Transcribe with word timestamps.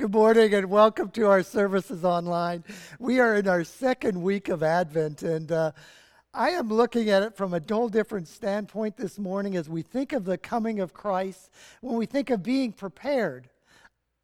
Good 0.00 0.12
morning 0.12 0.54
and 0.54 0.70
welcome 0.70 1.10
to 1.10 1.26
our 1.26 1.42
services 1.42 2.04
online. 2.04 2.62
We 3.00 3.18
are 3.18 3.34
in 3.34 3.48
our 3.48 3.64
second 3.64 4.22
week 4.22 4.48
of 4.48 4.62
Advent, 4.62 5.24
and 5.24 5.50
uh, 5.50 5.72
I 6.32 6.50
am 6.50 6.68
looking 6.68 7.10
at 7.10 7.24
it 7.24 7.36
from 7.36 7.52
a 7.52 7.60
whole 7.68 7.88
different 7.88 8.28
standpoint 8.28 8.96
this 8.96 9.18
morning 9.18 9.56
as 9.56 9.68
we 9.68 9.82
think 9.82 10.12
of 10.12 10.24
the 10.24 10.38
coming 10.38 10.78
of 10.78 10.94
Christ, 10.94 11.50
when 11.80 11.96
we 11.96 12.06
think 12.06 12.30
of 12.30 12.44
being 12.44 12.70
prepared. 12.70 13.50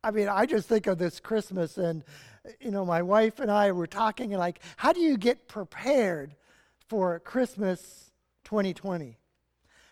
I 0.04 0.12
mean, 0.12 0.28
I 0.28 0.46
just 0.46 0.68
think 0.68 0.86
of 0.86 0.96
this 0.96 1.18
Christmas, 1.18 1.76
and 1.76 2.04
you 2.60 2.70
know, 2.70 2.84
my 2.84 3.02
wife 3.02 3.40
and 3.40 3.50
I 3.50 3.72
were 3.72 3.88
talking, 3.88 4.32
and 4.32 4.38
like, 4.38 4.60
how 4.76 4.92
do 4.92 5.00
you 5.00 5.18
get 5.18 5.48
prepared 5.48 6.36
for 6.88 7.18
Christmas 7.18 8.12
2020? 8.44 9.18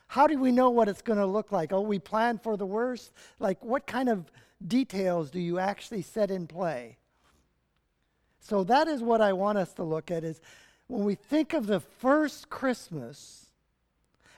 How 0.06 0.28
do 0.28 0.38
we 0.38 0.52
know 0.52 0.70
what 0.70 0.88
it's 0.88 1.02
going 1.02 1.18
to 1.18 1.26
look 1.26 1.50
like? 1.50 1.72
Oh, 1.72 1.80
we 1.80 1.98
plan 1.98 2.38
for 2.38 2.56
the 2.56 2.66
worst? 2.66 3.10
Like, 3.40 3.64
what 3.64 3.84
kind 3.88 4.08
of 4.08 4.30
details 4.68 5.30
do 5.30 5.40
you 5.40 5.58
actually 5.58 6.02
set 6.02 6.30
in 6.30 6.46
play? 6.46 6.96
So 8.40 8.64
that 8.64 8.88
is 8.88 9.02
what 9.02 9.20
I 9.20 9.32
want 9.32 9.58
us 9.58 9.72
to 9.74 9.82
look 9.82 10.10
at 10.10 10.24
is 10.24 10.40
when 10.88 11.04
we 11.04 11.14
think 11.14 11.52
of 11.52 11.66
the 11.66 11.80
first 11.80 12.50
Christmas, 12.50 13.46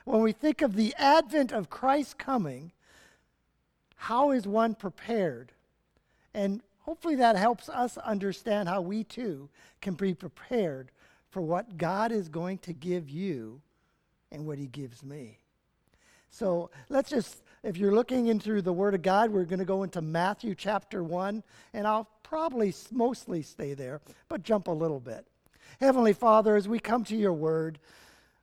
when 0.05 0.21
we 0.21 0.31
think 0.31 0.61
of 0.61 0.75
the 0.75 0.93
advent 0.97 1.51
of 1.51 1.69
Christ 1.69 2.17
coming, 2.17 2.71
how 3.95 4.31
is 4.31 4.47
one 4.47 4.75
prepared? 4.75 5.51
And 6.33 6.61
hopefully 6.81 7.15
that 7.15 7.35
helps 7.35 7.67
us 7.67 7.97
understand 7.97 8.69
how 8.69 8.81
we 8.81 9.03
too 9.03 9.49
can 9.81 9.95
be 9.95 10.13
prepared 10.13 10.91
for 11.29 11.41
what 11.41 11.77
God 11.77 12.11
is 12.11 12.29
going 12.29 12.59
to 12.59 12.73
give 12.73 13.09
you 13.09 13.61
and 14.31 14.45
what 14.45 14.57
he 14.57 14.67
gives 14.67 15.03
me. 15.03 15.39
So 16.29 16.69
let's 16.89 17.09
just 17.09 17.37
if 17.65 17.77
you're 17.77 17.95
looking 17.95 18.27
into 18.27 18.61
the 18.61 18.71
Word 18.71 18.93
of 18.93 19.01
God, 19.01 19.31
we're 19.31 19.43
going 19.43 19.59
to 19.59 19.65
go 19.65 19.81
into 19.81 19.99
Matthew 19.99 20.53
chapter 20.53 21.03
1, 21.03 21.43
and 21.73 21.87
I'll 21.87 22.07
probably 22.21 22.71
mostly 22.91 23.41
stay 23.41 23.73
there, 23.73 24.01
but 24.29 24.43
jump 24.43 24.67
a 24.67 24.71
little 24.71 24.99
bit. 24.99 25.25
Heavenly 25.81 26.13
Father, 26.13 26.55
as 26.55 26.67
we 26.67 26.77
come 26.77 27.03
to 27.05 27.15
your 27.15 27.33
Word, 27.33 27.79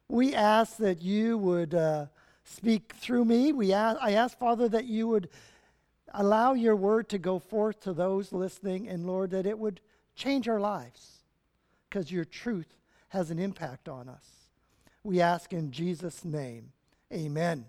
we 0.08 0.34
ask 0.34 0.76
that 0.78 1.02
you 1.02 1.38
would 1.38 1.72
uh, 1.72 2.06
speak 2.44 2.94
through 2.98 3.24
me. 3.24 3.52
We 3.52 3.72
ask, 3.72 3.96
I 4.02 4.14
ask, 4.14 4.36
Father, 4.36 4.68
that 4.70 4.86
you 4.86 5.06
would 5.06 5.28
allow 6.12 6.54
your 6.54 6.74
Word 6.74 7.08
to 7.10 7.18
go 7.18 7.38
forth 7.38 7.80
to 7.82 7.92
those 7.92 8.32
listening, 8.32 8.88
and 8.88 9.06
Lord, 9.06 9.30
that 9.30 9.46
it 9.46 9.56
would 9.56 9.80
change 10.16 10.48
our 10.48 10.60
lives 10.60 11.22
because 11.88 12.10
your 12.10 12.24
truth 12.24 12.74
has 13.10 13.30
an 13.30 13.38
impact 13.38 13.88
on 13.88 14.08
us. 14.08 14.48
We 15.04 15.20
ask 15.20 15.52
in 15.52 15.70
Jesus' 15.70 16.24
name. 16.24 16.72
Amen. 17.12 17.66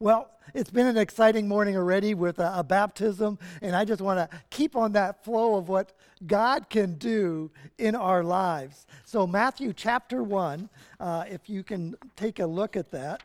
Well, 0.00 0.30
it's 0.54 0.70
been 0.70 0.86
an 0.86 0.96
exciting 0.96 1.46
morning 1.46 1.76
already 1.76 2.14
with 2.14 2.38
a, 2.38 2.58
a 2.58 2.64
baptism, 2.64 3.38
and 3.62 3.76
I 3.76 3.84
just 3.84 4.00
want 4.00 4.18
to 4.18 4.38
keep 4.50 4.76
on 4.76 4.92
that 4.92 5.24
flow 5.24 5.56
of 5.56 5.68
what 5.68 5.92
God 6.26 6.68
can 6.68 6.94
do 6.94 7.50
in 7.78 7.94
our 7.94 8.24
lives. 8.24 8.86
So, 9.04 9.26
Matthew 9.26 9.72
chapter 9.72 10.22
1, 10.22 10.68
uh, 10.98 11.24
if 11.28 11.48
you 11.48 11.62
can 11.62 11.94
take 12.16 12.40
a 12.40 12.46
look 12.46 12.76
at 12.76 12.90
that 12.90 13.22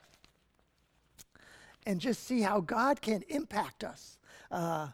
and 1.86 2.00
just 2.00 2.26
see 2.26 2.42
how 2.42 2.62
God 2.62 3.02
can 3.02 3.24
impact 3.30 3.84
us 3.84 4.18
uh, 4.52 4.90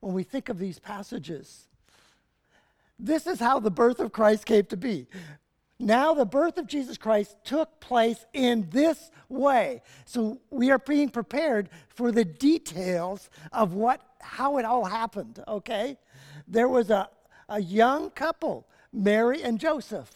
when 0.00 0.14
we 0.14 0.24
think 0.24 0.48
of 0.48 0.58
these 0.58 0.78
passages. 0.78 1.66
This 2.98 3.26
is 3.26 3.38
how 3.38 3.60
the 3.60 3.70
birth 3.70 4.00
of 4.00 4.12
Christ 4.12 4.46
came 4.46 4.64
to 4.66 4.76
be. 4.76 5.06
Now, 5.82 6.12
the 6.12 6.26
birth 6.26 6.58
of 6.58 6.66
Jesus 6.66 6.98
Christ 6.98 7.36
took 7.42 7.80
place 7.80 8.26
in 8.34 8.68
this 8.68 9.10
way. 9.30 9.80
So, 10.04 10.38
we 10.50 10.70
are 10.70 10.78
being 10.78 11.08
prepared 11.08 11.70
for 11.88 12.12
the 12.12 12.24
details 12.24 13.30
of 13.50 13.72
what, 13.72 14.02
how 14.20 14.58
it 14.58 14.66
all 14.66 14.84
happened, 14.84 15.42
okay? 15.48 15.96
There 16.46 16.68
was 16.68 16.90
a, 16.90 17.08
a 17.48 17.62
young 17.62 18.10
couple, 18.10 18.68
Mary 18.92 19.42
and 19.42 19.58
Joseph. 19.58 20.10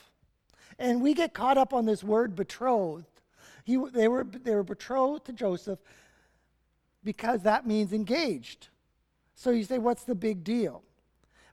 And 0.78 1.00
we 1.00 1.14
get 1.14 1.32
caught 1.32 1.56
up 1.56 1.72
on 1.72 1.86
this 1.86 2.04
word 2.04 2.36
betrothed. 2.36 3.06
He, 3.64 3.78
they, 3.94 4.08
were, 4.08 4.24
they 4.24 4.54
were 4.54 4.64
betrothed 4.64 5.24
to 5.26 5.32
Joseph 5.32 5.78
because 7.02 7.40
that 7.44 7.66
means 7.66 7.94
engaged. 7.94 8.68
So 9.34 9.48
you 9.48 9.64
say, 9.64 9.78
what's 9.78 10.04
the 10.04 10.14
big 10.14 10.44
deal? 10.44 10.82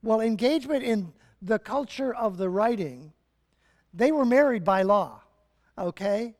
Well, 0.03 0.19
engagement 0.19 0.83
in 0.83 1.13
the 1.41 1.59
culture 1.59 2.13
of 2.13 2.35
the 2.35 2.49
writing 2.49 3.13
they 3.93 4.11
were 4.11 4.25
married 4.25 4.63
by 4.63 4.83
law, 4.83 5.21
okay? 5.77 6.35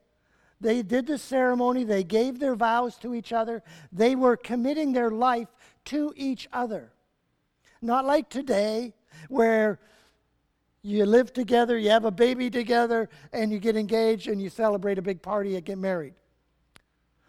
They 0.59 0.81
did 0.83 1.07
the 1.07 1.17
ceremony, 1.17 1.83
they 1.83 2.03
gave 2.03 2.39
their 2.39 2.55
vows 2.55 2.95
to 2.97 3.15
each 3.15 3.33
other, 3.33 3.63
they 3.91 4.15
were 4.15 4.37
committing 4.37 4.93
their 4.93 5.09
life 5.09 5.47
to 5.85 6.13
each 6.15 6.47
other. 6.53 6.91
Not 7.81 8.05
like 8.05 8.29
today, 8.29 8.93
where 9.27 9.79
you 10.83 11.05
live 11.05 11.33
together, 11.33 11.77
you 11.77 11.89
have 11.89 12.05
a 12.05 12.11
baby 12.11 12.49
together, 12.49 13.09
and 13.33 13.51
you 13.51 13.59
get 13.59 13.75
engaged 13.75 14.27
and 14.27 14.41
you 14.41 14.49
celebrate 14.49 14.97
a 14.97 15.01
big 15.01 15.21
party 15.21 15.55
and 15.55 15.65
get 15.65 15.77
married. 15.77 16.13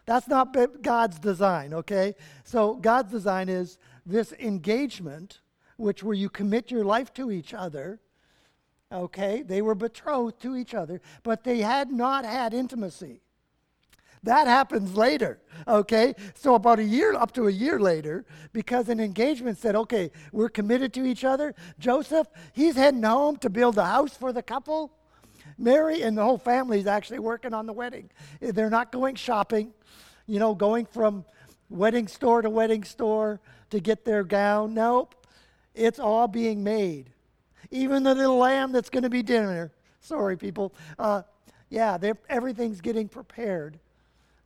That's 0.04 0.28
not 0.28 0.56
God's 0.82 1.18
design, 1.18 1.74
okay? 1.74 2.14
So 2.44 2.74
God's 2.74 3.12
design 3.12 3.48
is 3.48 3.78
this 4.04 4.32
engagement, 4.34 5.40
which 5.76 6.02
where 6.02 6.14
you 6.14 6.28
commit 6.28 6.70
your 6.70 6.84
life 6.84 7.12
to 7.14 7.30
each 7.30 7.54
other 7.54 8.00
Okay? 8.92 9.42
They 9.42 9.62
were 9.62 9.74
betrothed 9.74 10.40
to 10.42 10.56
each 10.56 10.74
other, 10.74 11.00
but 11.22 11.44
they 11.44 11.60
had 11.60 11.90
not 11.90 12.24
had 12.24 12.52
intimacy. 12.52 13.20
That 14.24 14.46
happens 14.46 14.96
later, 14.96 15.40
okay? 15.66 16.14
So, 16.34 16.54
about 16.54 16.78
a 16.78 16.84
year, 16.84 17.12
up 17.14 17.32
to 17.32 17.48
a 17.48 17.50
year 17.50 17.80
later, 17.80 18.24
because 18.52 18.88
an 18.88 19.00
engagement 19.00 19.58
said, 19.58 19.74
okay, 19.74 20.12
we're 20.30 20.48
committed 20.48 20.92
to 20.94 21.04
each 21.04 21.24
other. 21.24 21.56
Joseph, 21.80 22.28
he's 22.52 22.76
heading 22.76 23.02
home 23.02 23.36
to 23.38 23.50
build 23.50 23.78
a 23.78 23.84
house 23.84 24.16
for 24.16 24.32
the 24.32 24.42
couple. 24.42 24.92
Mary 25.58 26.02
and 26.02 26.16
the 26.16 26.22
whole 26.22 26.38
family 26.38 26.78
is 26.78 26.86
actually 26.86 27.18
working 27.18 27.52
on 27.52 27.66
the 27.66 27.72
wedding. 27.72 28.10
They're 28.40 28.70
not 28.70 28.92
going 28.92 29.16
shopping, 29.16 29.72
you 30.28 30.38
know, 30.38 30.54
going 30.54 30.86
from 30.86 31.24
wedding 31.68 32.06
store 32.06 32.42
to 32.42 32.50
wedding 32.50 32.84
store 32.84 33.40
to 33.70 33.80
get 33.80 34.04
their 34.04 34.22
gown. 34.22 34.74
Nope. 34.74 35.16
It's 35.74 35.98
all 35.98 36.28
being 36.28 36.62
made 36.62 37.11
even 37.72 38.02
the 38.02 38.14
little 38.14 38.36
lamb 38.36 38.70
that's 38.70 38.90
going 38.90 39.02
to 39.02 39.10
be 39.10 39.22
dinner. 39.22 39.72
Sorry, 40.00 40.36
people. 40.36 40.74
Uh, 40.98 41.22
yeah, 41.70 41.98
everything's 42.28 42.80
getting 42.80 43.08
prepared. 43.08 43.78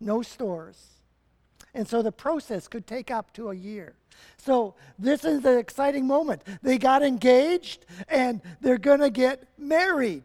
No 0.01 0.23
stores. 0.23 0.79
And 1.75 1.87
so 1.87 2.01
the 2.01 2.13
process 2.13 2.69
could 2.69 2.87
take 2.87 3.11
up 3.11 3.33
to 3.35 3.51
a 3.51 3.55
year. 3.55 3.95
So 4.39 4.75
this 4.99 5.25
is 5.25 5.43
the 5.43 5.59
exciting 5.59 6.07
moment. 6.07 6.43
They 6.63 6.79
got 6.79 7.03
engaged 7.03 7.85
and 8.09 8.41
they're 8.61 8.79
going 8.79 9.01
to 9.01 9.11
get 9.11 9.43
married. 9.59 10.23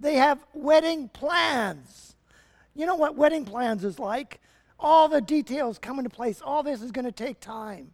They 0.00 0.16
have 0.16 0.44
wedding 0.52 1.08
plans. 1.08 2.16
You 2.74 2.84
know 2.84 2.96
what 2.96 3.16
wedding 3.16 3.44
plans 3.44 3.84
is 3.84 3.98
like? 3.98 4.40
All 4.78 5.08
the 5.08 5.20
details 5.20 5.78
come 5.78 5.98
into 5.98 6.10
place. 6.10 6.42
All 6.44 6.62
this 6.62 6.82
is 6.82 6.90
going 6.90 7.06
to 7.06 7.12
take 7.12 7.40
time. 7.40 7.92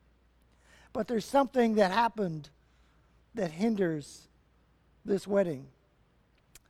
But 0.92 1.06
there's 1.06 1.26
something 1.26 1.74
that 1.74 1.92
happened 1.92 2.48
that 3.34 3.52
hinders 3.52 4.26
this 5.04 5.26
wedding. 5.26 5.66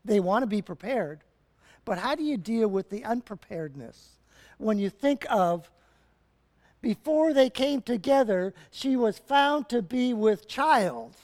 They 0.05 0.21
want 0.21 0.43
to 0.43 0.47
be 0.47 0.63
prepared, 0.63 1.21
but 1.85 1.99
how 1.99 2.15
do 2.15 2.23
you 2.23 2.37
deal 2.37 2.69
with 2.69 2.91
the 2.91 3.05
unpreparedness? 3.05 4.17
When 4.59 4.79
you 4.79 4.91
think 4.91 5.27
of 5.29 5.71
before 6.83 7.35
they 7.35 7.51
came 7.51 7.83
together, 7.83 8.55
she 8.71 8.97
was 8.97 9.19
found 9.19 9.69
to 9.69 9.83
be 9.83 10.15
with 10.15 10.49
child. 10.49 11.17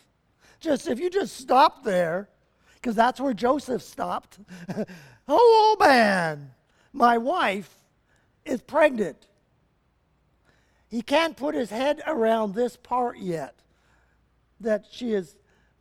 Just 0.61 0.89
if 0.89 0.99
you 0.99 1.09
just 1.11 1.37
stop 1.37 1.85
there, 1.85 2.29
because 2.75 2.95
that's 2.95 3.21
where 3.21 3.35
Joseph 3.35 3.83
stopped. 3.83 4.39
oh 5.29 5.77
man, 5.81 6.51
my 6.93 7.19
wife 7.19 7.75
is 8.45 8.61
pregnant. 8.61 9.27
He 10.89 11.03
can't 11.03 11.37
put 11.37 11.55
his 11.55 11.71
head 11.71 12.03
around 12.07 12.55
this 12.55 12.77
part 12.77 13.19
yet 13.19 13.55
that 14.61 14.87
she 14.91 15.13
is 15.13 15.37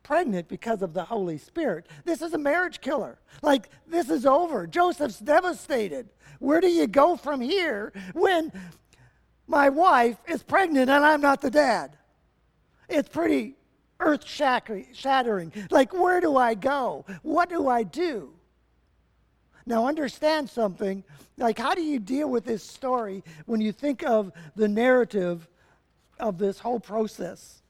pregnant 0.06 0.46
because 0.46 0.82
of 0.82 0.94
the 0.94 1.02
Holy 1.02 1.36
Spirit. 1.36 1.86
This 2.04 2.22
is 2.22 2.32
a 2.32 2.38
marriage 2.38 2.80
killer. 2.80 3.18
Like, 3.42 3.68
this 3.88 4.08
is 4.08 4.24
over. 4.24 4.64
Joseph's 4.64 5.18
devastated. 5.18 6.08
Where 6.38 6.60
do 6.60 6.68
you 6.68 6.86
go 6.86 7.16
from 7.16 7.40
here 7.40 7.92
when 8.14 8.52
my 9.48 9.68
wife 9.68 10.16
is 10.28 10.44
pregnant 10.44 10.90
and 10.90 11.04
I'm 11.04 11.20
not 11.20 11.40
the 11.40 11.50
dad? 11.50 11.96
It's 12.88 13.08
pretty 13.08 13.56
earth 13.98 14.24
shattering. 14.24 15.52
Like, 15.70 15.92
where 15.92 16.20
do 16.20 16.36
I 16.36 16.54
go? 16.54 17.04
What 17.22 17.48
do 17.48 17.66
I 17.66 17.82
do? 17.82 18.32
Now, 19.66 19.88
understand 19.88 20.48
something. 20.48 21.02
Like, 21.36 21.58
how 21.58 21.74
do 21.74 21.82
you 21.82 21.98
deal 21.98 22.30
with 22.30 22.44
this 22.44 22.62
story 22.62 23.24
when 23.46 23.60
you 23.60 23.72
think 23.72 24.04
of 24.04 24.30
the 24.54 24.68
narrative 24.68 25.48
of 26.20 26.38
this 26.38 26.60
whole 26.60 26.78
process? 26.78 27.60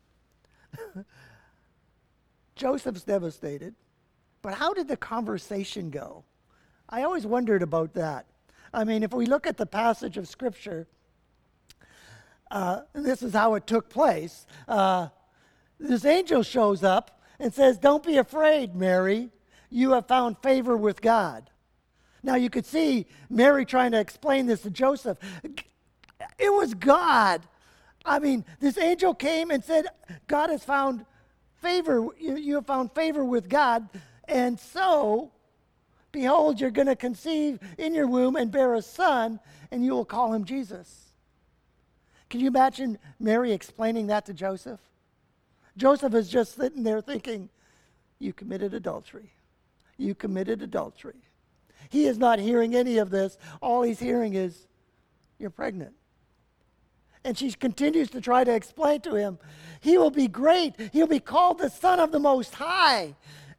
Joseph's 2.57 3.03
devastated. 3.03 3.75
But 4.43 4.55
how 4.55 4.75
did 4.75 4.89
the 4.89 4.97
conversation 4.97 5.91
go? 5.91 6.25
I 6.89 7.03
always 7.03 7.27
wondered 7.27 7.63
about 7.63 7.95
that. 7.95 8.27
I 8.73 8.85
mean, 8.85 9.03
if 9.03 9.13
we 9.13 9.27
look 9.27 9.47
at 9.47 9.57
the 9.57 9.67
passage 9.67 10.17
of 10.17 10.29
Scripture, 10.29 10.87
uh, 12.51 12.83
this 12.93 13.23
is 13.23 13.33
how 13.33 13.55
it 13.55 13.67
took 13.67 13.89
place. 13.89 14.47
Uh, 14.69 15.09
this 15.79 16.05
angel 16.05 16.43
shows 16.43 16.83
up 16.83 17.21
and 17.39 17.53
says, 17.53 17.79
Don't 17.79 18.05
be 18.05 18.17
afraid, 18.17 18.75
Mary. 18.75 19.31
You 19.69 19.93
have 19.93 20.07
found 20.07 20.39
favor 20.43 20.77
with 20.77 21.01
God. 21.01 21.51
Now 22.23 22.37
you 22.37 22.51
could 22.51 22.67
see 22.67 23.07
Mary 23.29 23.65
trying 23.65 23.93
to 23.93 24.01
explain 24.01 24.47
this 24.47 24.63
to 24.63 24.71
Joseph. 24.71 25.19
It 26.39 26.53
was 26.53 26.75
God. 26.75 27.43
I 28.05 28.19
mean, 28.21 28.45
this 28.61 28.79
angel 28.79 29.15
came 29.15 29.51
and 29.51 29.65
said, 29.65 29.87
God 30.29 30.51
has 30.51 30.65
found 30.65 31.05
favor. 31.61 32.09
You, 32.19 32.57
have 32.57 32.67
found 32.67 32.93
favor 32.93 33.25
with 33.25 33.49
God. 33.49 33.89
And 34.29 34.59
so, 34.59 35.33
behold, 36.13 36.61
you're 36.61 36.71
going 36.71 36.87
to 36.89 36.97
conceive 36.97 37.59
in 37.79 37.95
your 37.95 38.07
womb 38.07 38.37
and 38.37 38.51
bear 38.51 38.75
a 38.75 38.83
son, 38.83 39.41
and 39.71 39.85
you 39.85 39.93
will 39.93 40.05
call 40.05 40.33
him 40.33 40.45
Jesus. 40.45 41.07
Can 42.29 42.41
you 42.41 42.49
imagine 42.49 42.99
Mary 43.21 43.53
explaining 43.53 44.09
that 44.09 44.27
to 44.27 44.35
Joseph? 44.35 44.81
Joseph 45.77 46.15
is 46.15 46.29
just 46.29 46.57
sitting 46.57 46.83
there 46.83 47.01
thinking, 47.01 47.49
You 48.19 48.33
committed 48.33 48.75
adultery. 48.75 49.33
You 49.97 50.15
committed 50.15 50.63
adultery. 50.63 51.23
He 51.89 52.07
is 52.07 52.19
not 52.19 52.39
hearing 52.39 52.75
any 52.75 52.99
of 52.99 53.11
this. 53.11 53.39
All 53.63 53.83
he's 53.83 54.01
hearing 54.01 54.35
is, 54.35 54.67
You're 55.39 55.51
pregnant. 55.51 55.95
And 57.27 57.37
she 57.37 57.51
continues 57.51 58.09
to 58.11 58.21
try 58.21 58.45
to 58.45 58.55
explain 58.55 59.01
to 59.01 59.17
him, 59.17 59.41
He 59.81 59.99
will 59.99 60.13
be 60.13 60.29
great. 60.29 60.77
He'll 60.93 61.09
be 61.09 61.19
called 61.19 61.59
the 61.59 61.69
Son 61.69 61.99
of 61.99 62.13
the 62.13 62.21
Most 62.21 62.55
High. 62.55 63.17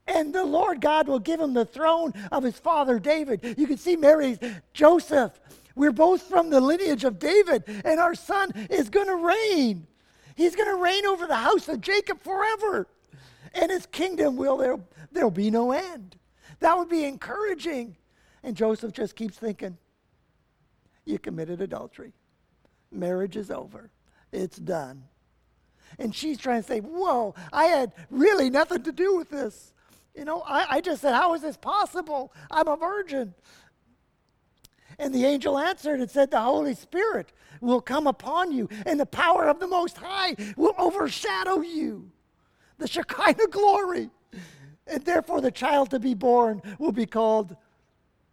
And 0.07 0.33
the 0.33 0.45
Lord 0.45 0.79
God 0.79 1.09
will 1.09 1.19
give 1.19 1.41
him 1.41 1.53
the 1.53 1.65
throne 1.65 2.13
of 2.31 2.45
his 2.45 2.57
father 2.57 2.97
David. 2.97 3.55
You 3.57 3.67
can 3.67 3.77
see 3.77 3.97
Mary's 3.97 4.39
Joseph. 4.71 5.37
We're 5.75 5.91
both 5.91 6.21
from 6.21 6.49
the 6.49 6.61
lineage 6.61 7.03
of 7.03 7.19
David, 7.19 7.65
and 7.83 7.99
our 7.99 8.15
son 8.15 8.51
is 8.69 8.89
going 8.89 9.07
to 9.07 9.15
reign. 9.17 9.85
He's 10.35 10.55
going 10.55 10.69
to 10.69 10.81
reign 10.81 11.05
over 11.05 11.27
the 11.27 11.35
house 11.35 11.67
of 11.67 11.81
Jacob 11.81 12.21
forever. 12.21 12.87
And 13.53 13.69
his 13.69 13.85
kingdom 13.85 14.37
will, 14.37 14.55
there, 14.55 14.79
there'll 15.11 15.29
be 15.29 15.51
no 15.51 15.73
end. 15.73 16.15
That 16.61 16.77
would 16.77 16.87
be 16.87 17.03
encouraging. 17.03 17.97
And 18.43 18.55
Joseph 18.55 18.93
just 18.93 19.17
keeps 19.17 19.37
thinking, 19.37 19.77
You 21.03 21.19
committed 21.19 21.59
adultery. 21.59 22.13
Marriage 22.97 23.37
is 23.37 23.51
over. 23.51 23.89
It's 24.31 24.57
done. 24.57 25.03
And 25.99 26.13
she's 26.13 26.37
trying 26.37 26.61
to 26.61 26.67
say, 26.67 26.79
Whoa, 26.79 27.35
I 27.53 27.65
had 27.65 27.93
really 28.09 28.49
nothing 28.49 28.83
to 28.83 28.91
do 28.91 29.15
with 29.15 29.29
this. 29.29 29.73
You 30.15 30.25
know, 30.25 30.41
I, 30.45 30.77
I 30.77 30.81
just 30.81 31.01
said, 31.01 31.13
How 31.13 31.33
is 31.33 31.41
this 31.41 31.57
possible? 31.57 32.33
I'm 32.51 32.67
a 32.67 32.75
virgin. 32.75 33.33
And 34.99 35.13
the 35.13 35.25
angel 35.25 35.57
answered 35.57 35.99
and 35.99 36.09
said, 36.09 36.31
The 36.31 36.41
Holy 36.41 36.73
Spirit 36.73 37.31
will 37.61 37.81
come 37.81 38.07
upon 38.07 38.51
you, 38.51 38.67
and 38.85 38.99
the 38.99 39.05
power 39.05 39.47
of 39.47 39.59
the 39.59 39.67
Most 39.67 39.97
High 39.97 40.35
will 40.55 40.73
overshadow 40.77 41.61
you. 41.61 42.11
The 42.77 42.87
Shekinah 42.87 43.47
glory. 43.49 44.09
And 44.85 45.03
therefore, 45.03 45.41
the 45.41 45.51
child 45.51 45.91
to 45.91 45.99
be 45.99 46.13
born 46.13 46.61
will 46.79 46.91
be 46.91 47.05
called 47.05 47.55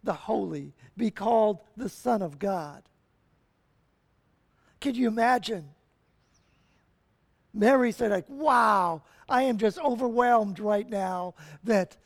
the 0.03 0.13
Holy, 0.13 0.73
be 0.95 1.11
called 1.11 1.59
the 1.75 1.89
Son 1.89 2.21
of 2.21 2.39
God. 2.39 2.83
Can 4.85 4.93
you 4.93 5.07
imagine? 5.07 5.65
Mary 7.51 7.91
said, 7.91 8.11
like, 8.11 8.29
wow, 8.29 9.01
I 9.27 9.41
am 9.41 9.57
just 9.57 9.79
overwhelmed 9.79 10.59
right 10.59 10.87
now 10.87 11.33
that 11.63 11.97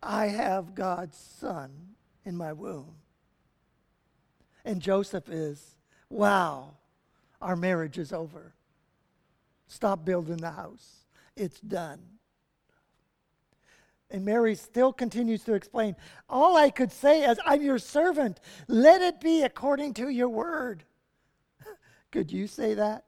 I 0.00 0.26
have 0.26 0.76
God's 0.76 1.18
Son 1.18 1.96
in 2.24 2.36
my 2.36 2.52
womb. 2.52 2.94
And 4.64 4.80
Joseph 4.80 5.28
is, 5.28 5.74
wow, 6.10 6.74
our 7.42 7.56
marriage 7.56 7.98
is 7.98 8.12
over. 8.12 8.54
Stop 9.66 10.04
building 10.04 10.36
the 10.36 10.52
house. 10.52 11.06
It's 11.34 11.58
done. 11.58 12.02
And 14.12 14.24
Mary 14.24 14.54
still 14.54 14.92
continues 14.92 15.42
to 15.42 15.54
explain, 15.54 15.96
All 16.28 16.56
I 16.56 16.70
could 16.70 16.92
say 16.92 17.24
is, 17.24 17.40
I'm 17.44 17.62
your 17.62 17.80
servant. 17.80 18.38
Let 18.68 19.02
it 19.02 19.20
be 19.20 19.42
according 19.42 19.94
to 19.94 20.08
your 20.08 20.28
word. 20.28 20.84
Could 22.10 22.30
you 22.32 22.46
say 22.46 22.74
that? 22.74 23.04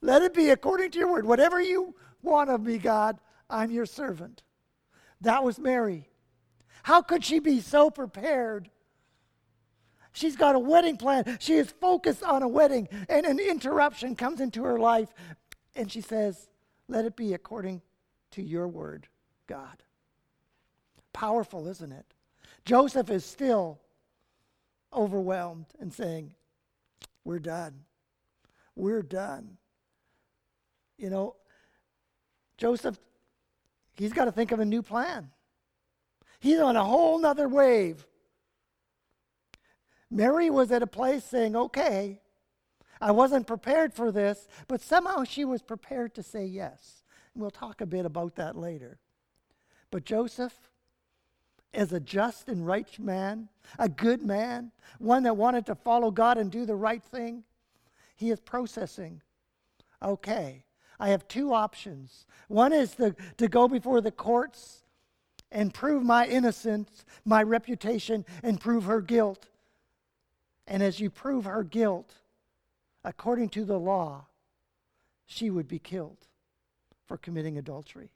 Let 0.00 0.22
it 0.22 0.34
be 0.34 0.50
according 0.50 0.90
to 0.92 0.98
your 0.98 1.12
word. 1.12 1.24
Whatever 1.24 1.60
you 1.60 1.94
want 2.22 2.50
of 2.50 2.62
me, 2.62 2.78
God, 2.78 3.18
I'm 3.48 3.70
your 3.70 3.86
servant. 3.86 4.42
That 5.20 5.42
was 5.42 5.58
Mary. 5.58 6.08
How 6.82 7.02
could 7.02 7.24
she 7.24 7.38
be 7.38 7.60
so 7.60 7.90
prepared 7.90 8.70
She's 10.16 10.34
got 10.34 10.54
a 10.54 10.58
wedding 10.58 10.96
plan. 10.96 11.36
She 11.40 11.56
is 11.56 11.70
focused 11.70 12.22
on 12.22 12.42
a 12.42 12.48
wedding, 12.48 12.88
and 13.06 13.26
an 13.26 13.38
interruption 13.38 14.16
comes 14.16 14.40
into 14.40 14.64
her 14.64 14.78
life. 14.78 15.12
And 15.74 15.92
she 15.92 16.00
says, 16.00 16.48
Let 16.88 17.04
it 17.04 17.16
be 17.16 17.34
according 17.34 17.82
to 18.30 18.42
your 18.42 18.66
word, 18.66 19.08
God. 19.46 19.82
Powerful, 21.12 21.68
isn't 21.68 21.92
it? 21.92 22.06
Joseph 22.64 23.10
is 23.10 23.26
still 23.26 23.78
overwhelmed 24.90 25.66
and 25.78 25.92
saying, 25.92 26.32
We're 27.26 27.40
done. 27.40 27.80
We're 28.76 29.02
done. 29.02 29.56
You 30.96 31.10
know, 31.10 31.34
Joseph, 32.56 32.96
he's 33.96 34.12
got 34.12 34.26
to 34.26 34.32
think 34.32 34.52
of 34.52 34.60
a 34.60 34.64
new 34.64 34.80
plan. 34.80 35.32
He's 36.38 36.60
on 36.60 36.76
a 36.76 36.84
whole 36.84 37.18
nother 37.18 37.48
wave. 37.48 38.06
Mary 40.08 40.50
was 40.50 40.70
at 40.70 40.84
a 40.84 40.86
place 40.86 41.24
saying, 41.24 41.56
okay, 41.56 42.20
I 43.00 43.10
wasn't 43.10 43.48
prepared 43.48 43.92
for 43.92 44.12
this, 44.12 44.46
but 44.68 44.80
somehow 44.80 45.24
she 45.24 45.44
was 45.44 45.62
prepared 45.62 46.14
to 46.14 46.22
say 46.22 46.46
yes. 46.46 47.02
And 47.34 47.42
we'll 47.42 47.50
talk 47.50 47.80
a 47.80 47.86
bit 47.86 48.06
about 48.06 48.36
that 48.36 48.56
later. 48.56 49.00
But 49.90 50.04
Joseph, 50.04 50.54
as 51.76 51.92
a 51.92 52.00
just 52.00 52.48
and 52.48 52.66
right 52.66 52.98
man, 52.98 53.48
a 53.78 53.88
good 53.88 54.22
man, 54.22 54.72
one 54.98 55.22
that 55.24 55.36
wanted 55.36 55.66
to 55.66 55.74
follow 55.74 56.10
God 56.10 56.38
and 56.38 56.50
do 56.50 56.64
the 56.64 56.74
right 56.74 57.02
thing, 57.02 57.44
he 58.16 58.30
is 58.30 58.40
processing. 58.40 59.20
Okay, 60.02 60.64
I 60.98 61.10
have 61.10 61.28
two 61.28 61.52
options. 61.52 62.26
One 62.48 62.72
is 62.72 62.92
to, 62.94 63.14
to 63.36 63.48
go 63.48 63.68
before 63.68 64.00
the 64.00 64.10
courts 64.10 64.82
and 65.52 65.72
prove 65.72 66.02
my 66.02 66.26
innocence, 66.26 67.04
my 67.24 67.42
reputation, 67.42 68.24
and 68.42 68.60
prove 68.60 68.84
her 68.84 69.00
guilt. 69.00 69.48
And 70.66 70.82
as 70.82 70.98
you 70.98 71.10
prove 71.10 71.44
her 71.44 71.62
guilt, 71.62 72.12
according 73.04 73.50
to 73.50 73.64
the 73.64 73.78
law, 73.78 74.26
she 75.26 75.50
would 75.50 75.68
be 75.68 75.78
killed 75.78 76.26
for 77.06 77.16
committing 77.16 77.58
adultery. 77.58 78.10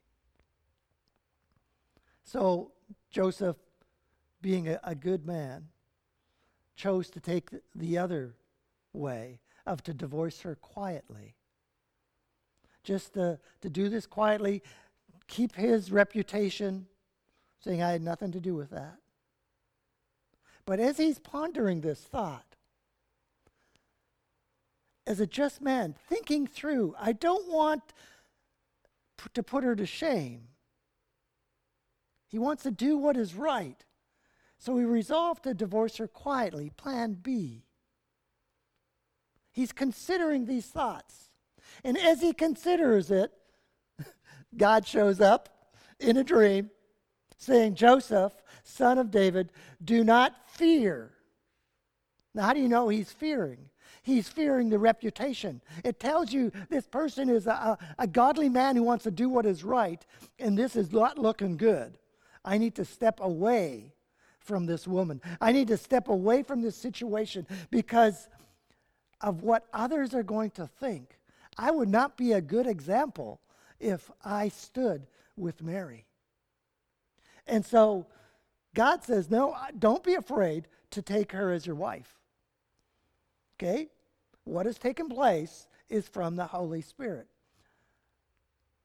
So 2.23 2.71
Joseph, 3.09 3.57
being 4.41 4.67
a, 4.67 4.79
a 4.83 4.95
good 4.95 5.25
man, 5.25 5.67
chose 6.75 7.09
to 7.11 7.19
take 7.19 7.49
the, 7.51 7.61
the 7.75 7.97
other 7.97 8.35
way 8.93 9.39
of 9.65 9.83
to 9.83 9.93
divorce 9.93 10.41
her 10.41 10.55
quietly. 10.55 11.35
Just 12.83 13.13
to, 13.13 13.39
to 13.61 13.69
do 13.69 13.89
this 13.89 14.07
quietly, 14.07 14.63
keep 15.27 15.55
his 15.55 15.91
reputation, 15.91 16.87
saying, 17.59 17.83
I 17.83 17.91
had 17.91 18.01
nothing 18.01 18.31
to 18.31 18.39
do 18.39 18.55
with 18.55 18.71
that. 18.71 18.97
But 20.65 20.79
as 20.79 20.97
he's 20.97 21.19
pondering 21.19 21.81
this 21.81 21.99
thought, 21.99 22.55
as 25.05 25.19
a 25.19 25.27
just 25.27 25.61
man, 25.61 25.95
thinking 26.07 26.47
through, 26.47 26.95
I 26.99 27.13
don't 27.13 27.51
want 27.51 27.81
p- 29.17 29.29
to 29.33 29.43
put 29.43 29.63
her 29.63 29.75
to 29.75 29.85
shame. 29.85 30.47
He 32.31 32.39
wants 32.39 32.63
to 32.63 32.71
do 32.71 32.97
what 32.97 33.17
is 33.17 33.35
right. 33.35 33.83
So 34.57 34.77
he 34.77 34.85
resolved 34.85 35.43
to 35.43 35.53
divorce 35.53 35.97
her 35.97 36.07
quietly, 36.07 36.71
plan 36.77 37.17
B. 37.21 37.65
He's 39.51 39.73
considering 39.73 40.45
these 40.45 40.67
thoughts. 40.67 41.29
And 41.83 41.97
as 41.97 42.21
he 42.21 42.31
considers 42.31 43.11
it, 43.11 43.33
God 44.57 44.87
shows 44.87 45.19
up 45.19 45.49
in 45.99 46.15
a 46.15 46.23
dream 46.23 46.69
saying, 47.37 47.75
Joseph, 47.75 48.33
son 48.63 48.97
of 48.97 49.11
David, 49.11 49.51
do 49.83 50.03
not 50.05 50.33
fear. 50.47 51.11
Now, 52.33 52.43
how 52.43 52.53
do 52.53 52.61
you 52.61 52.69
know 52.69 52.87
he's 52.87 53.11
fearing? 53.11 53.69
He's 54.03 54.29
fearing 54.29 54.69
the 54.69 54.79
reputation. 54.79 55.61
It 55.83 55.99
tells 55.99 56.31
you 56.31 56.51
this 56.69 56.87
person 56.87 57.29
is 57.29 57.45
a, 57.45 57.77
a, 57.99 58.07
godly 58.07 58.47
man 58.47 58.75
who 58.75 58.83
wants 58.83 59.03
to 59.03 59.11
do 59.11 59.27
what 59.27 59.45
is 59.45 59.65
right, 59.65 60.03
and 60.39 60.57
this 60.57 60.77
is 60.77 60.93
not 60.93 61.19
looking 61.19 61.57
good. 61.57 61.97
I 62.43 62.57
need 62.57 62.75
to 62.75 62.85
step 62.85 63.19
away 63.21 63.93
from 64.39 64.65
this 64.65 64.87
woman. 64.87 65.21
I 65.39 65.51
need 65.51 65.67
to 65.67 65.77
step 65.77 66.07
away 66.07 66.43
from 66.43 66.61
this 66.61 66.75
situation 66.75 67.45
because 67.69 68.27
of 69.21 69.43
what 69.43 69.67
others 69.73 70.13
are 70.13 70.23
going 70.23 70.51
to 70.51 70.67
think. 70.67 71.17
I 71.57 71.71
would 71.71 71.89
not 71.89 72.17
be 72.17 72.31
a 72.31 72.41
good 72.41 72.65
example 72.65 73.39
if 73.79 74.09
I 74.23 74.49
stood 74.49 75.05
with 75.35 75.61
Mary. 75.61 76.05
And 77.47 77.65
so 77.65 78.07
God 78.73 79.03
says, 79.03 79.29
No, 79.29 79.55
don't 79.77 80.03
be 80.03 80.15
afraid 80.15 80.67
to 80.91 81.01
take 81.01 81.31
her 81.31 81.51
as 81.51 81.65
your 81.65 81.75
wife. 81.75 82.19
Okay? 83.55 83.89
What 84.43 84.65
has 84.65 84.77
taken 84.77 85.07
place 85.07 85.67
is 85.89 86.07
from 86.07 86.35
the 86.35 86.47
Holy 86.47 86.81
Spirit. 86.81 87.27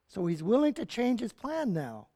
So 0.09 0.27
he's 0.27 0.43
willing 0.43 0.75
to 0.75 0.85
change 0.85 1.21
his 1.21 1.33
plan 1.33 1.73
now. 1.73 2.09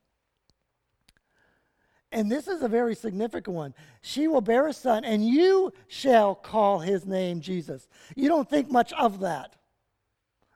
And 2.12 2.30
this 2.30 2.48
is 2.48 2.62
a 2.62 2.68
very 2.68 2.94
significant 2.94 3.54
one. 3.54 3.74
She 4.02 4.26
will 4.26 4.40
bear 4.40 4.66
a 4.66 4.72
son, 4.72 5.04
and 5.04 5.24
you 5.24 5.72
shall 5.86 6.34
call 6.34 6.80
his 6.80 7.06
name 7.06 7.40
Jesus. 7.40 7.86
You 8.16 8.28
don't 8.28 8.48
think 8.50 8.70
much 8.70 8.92
of 8.94 9.20
that. 9.20 9.54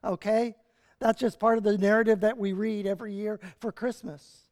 Okay? 0.03 0.57
That's 0.99 1.21
just 1.21 1.39
part 1.39 1.59
of 1.59 1.65
the 1.65 1.79
narrative 1.79 2.21
that 2.21 2.39
we 2.39 2.53
read 2.53 2.87
every 2.87 3.15
year 3.15 3.39
for 3.61 3.71
Christmas. 3.71 4.49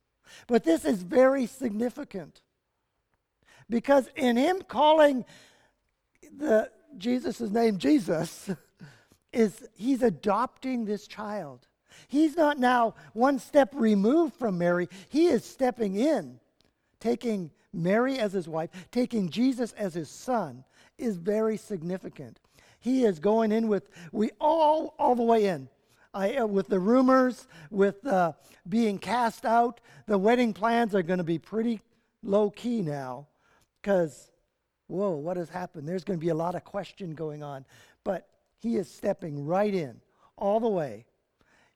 But 0.47 0.65
this 0.65 0.85
is 0.85 1.03
very 1.03 1.47
significant. 1.47 2.41
Because 3.69 4.09
in 4.15 4.37
him 4.37 4.63
calling 4.63 5.25
the 6.37 6.71
Jesus' 6.99 7.41
name 7.41 7.79
Jesus, 7.79 8.49
is 9.33 9.67
he's 9.75 10.03
adopting 10.03 10.85
this 10.85 11.07
child. 11.07 11.67
He's 12.07 12.37
not 12.37 12.59
now 12.59 12.95
one 13.13 13.39
step 13.39 13.71
removed 13.73 14.35
from 14.35 14.59
Mary. 14.59 14.89
He 15.09 15.27
is 15.27 15.45
stepping 15.45 15.97
in 15.97 16.39
taking 17.03 17.51
Mary 17.73 18.19
as 18.19 18.33
his 18.33 18.49
wife, 18.49 18.71
taking 18.93 19.29
Jesus 19.29 19.73
as 19.73 19.93
his 19.93 20.09
son, 20.09 20.65
is 20.99 21.17
very 21.17 21.57
significant. 21.57 22.39
He 22.79 23.05
is 23.05 23.19
going 23.19 23.51
in 23.51 23.67
with, 23.67 23.91
we 24.13 24.31
all, 24.41 24.95
all 24.99 25.17
the 25.17 25.23
way 25.25 25.47
in. 25.47 25.69
I, 26.15 26.37
uh, 26.37 26.47
with 26.47 26.69
the 26.69 26.79
rumors, 26.79 27.49
with 27.71 28.07
uh, 28.07 28.35
being 28.69 28.99
cast 28.99 29.45
out, 29.45 29.81
the 30.07 30.19
wedding 30.19 30.53
plans 30.53 30.95
are 30.95 31.03
going 31.03 31.19
to 31.19 31.25
be 31.25 31.39
pretty 31.39 31.81
low 32.23 32.51
key 32.51 32.83
now 32.83 33.27
because, 33.81 34.31
whoa, 34.87 35.17
what 35.17 35.37
has 35.37 35.49
happened? 35.49 35.89
There's 35.89 36.05
going 36.05 36.21
to 36.21 36.25
be 36.25 36.31
a 36.31 36.35
lot 36.35 36.55
of 36.55 36.65
question 36.65 37.15
going 37.15 37.43
on. 37.43 37.65
But 38.05 38.29
he 38.59 38.77
is 38.77 38.89
stepping 38.89 39.45
right 39.45 39.75
in, 39.75 40.01
all 40.37 40.61
the 40.61 40.69
way. 40.69 41.07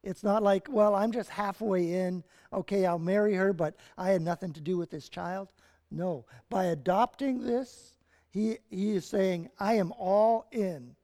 It's 0.07 0.23
not 0.23 0.45
like, 0.45 0.69
well, 0.71 0.95
I'm 0.95 1.11
just 1.11 1.29
halfway 1.29 1.93
in. 1.93 2.23
Okay, 2.53 2.87
I'll 2.87 2.99
marry 2.99 3.35
her, 3.35 3.53
but 3.53 3.75
I 3.99 4.11
had 4.11 4.23
nothing 4.23 4.53
to 4.53 4.61
do 4.61 4.77
with 4.77 4.89
this 4.89 5.09
child. 5.09 5.49
No. 5.91 6.27
By 6.49 6.67
adopting 6.67 7.45
this, 7.45 7.95
he, 8.31 8.59
he 8.71 8.93
is 8.93 9.05
saying, 9.05 9.51
I 9.59 9.75
am 9.75 9.93
all 9.99 10.47
in 10.53 10.95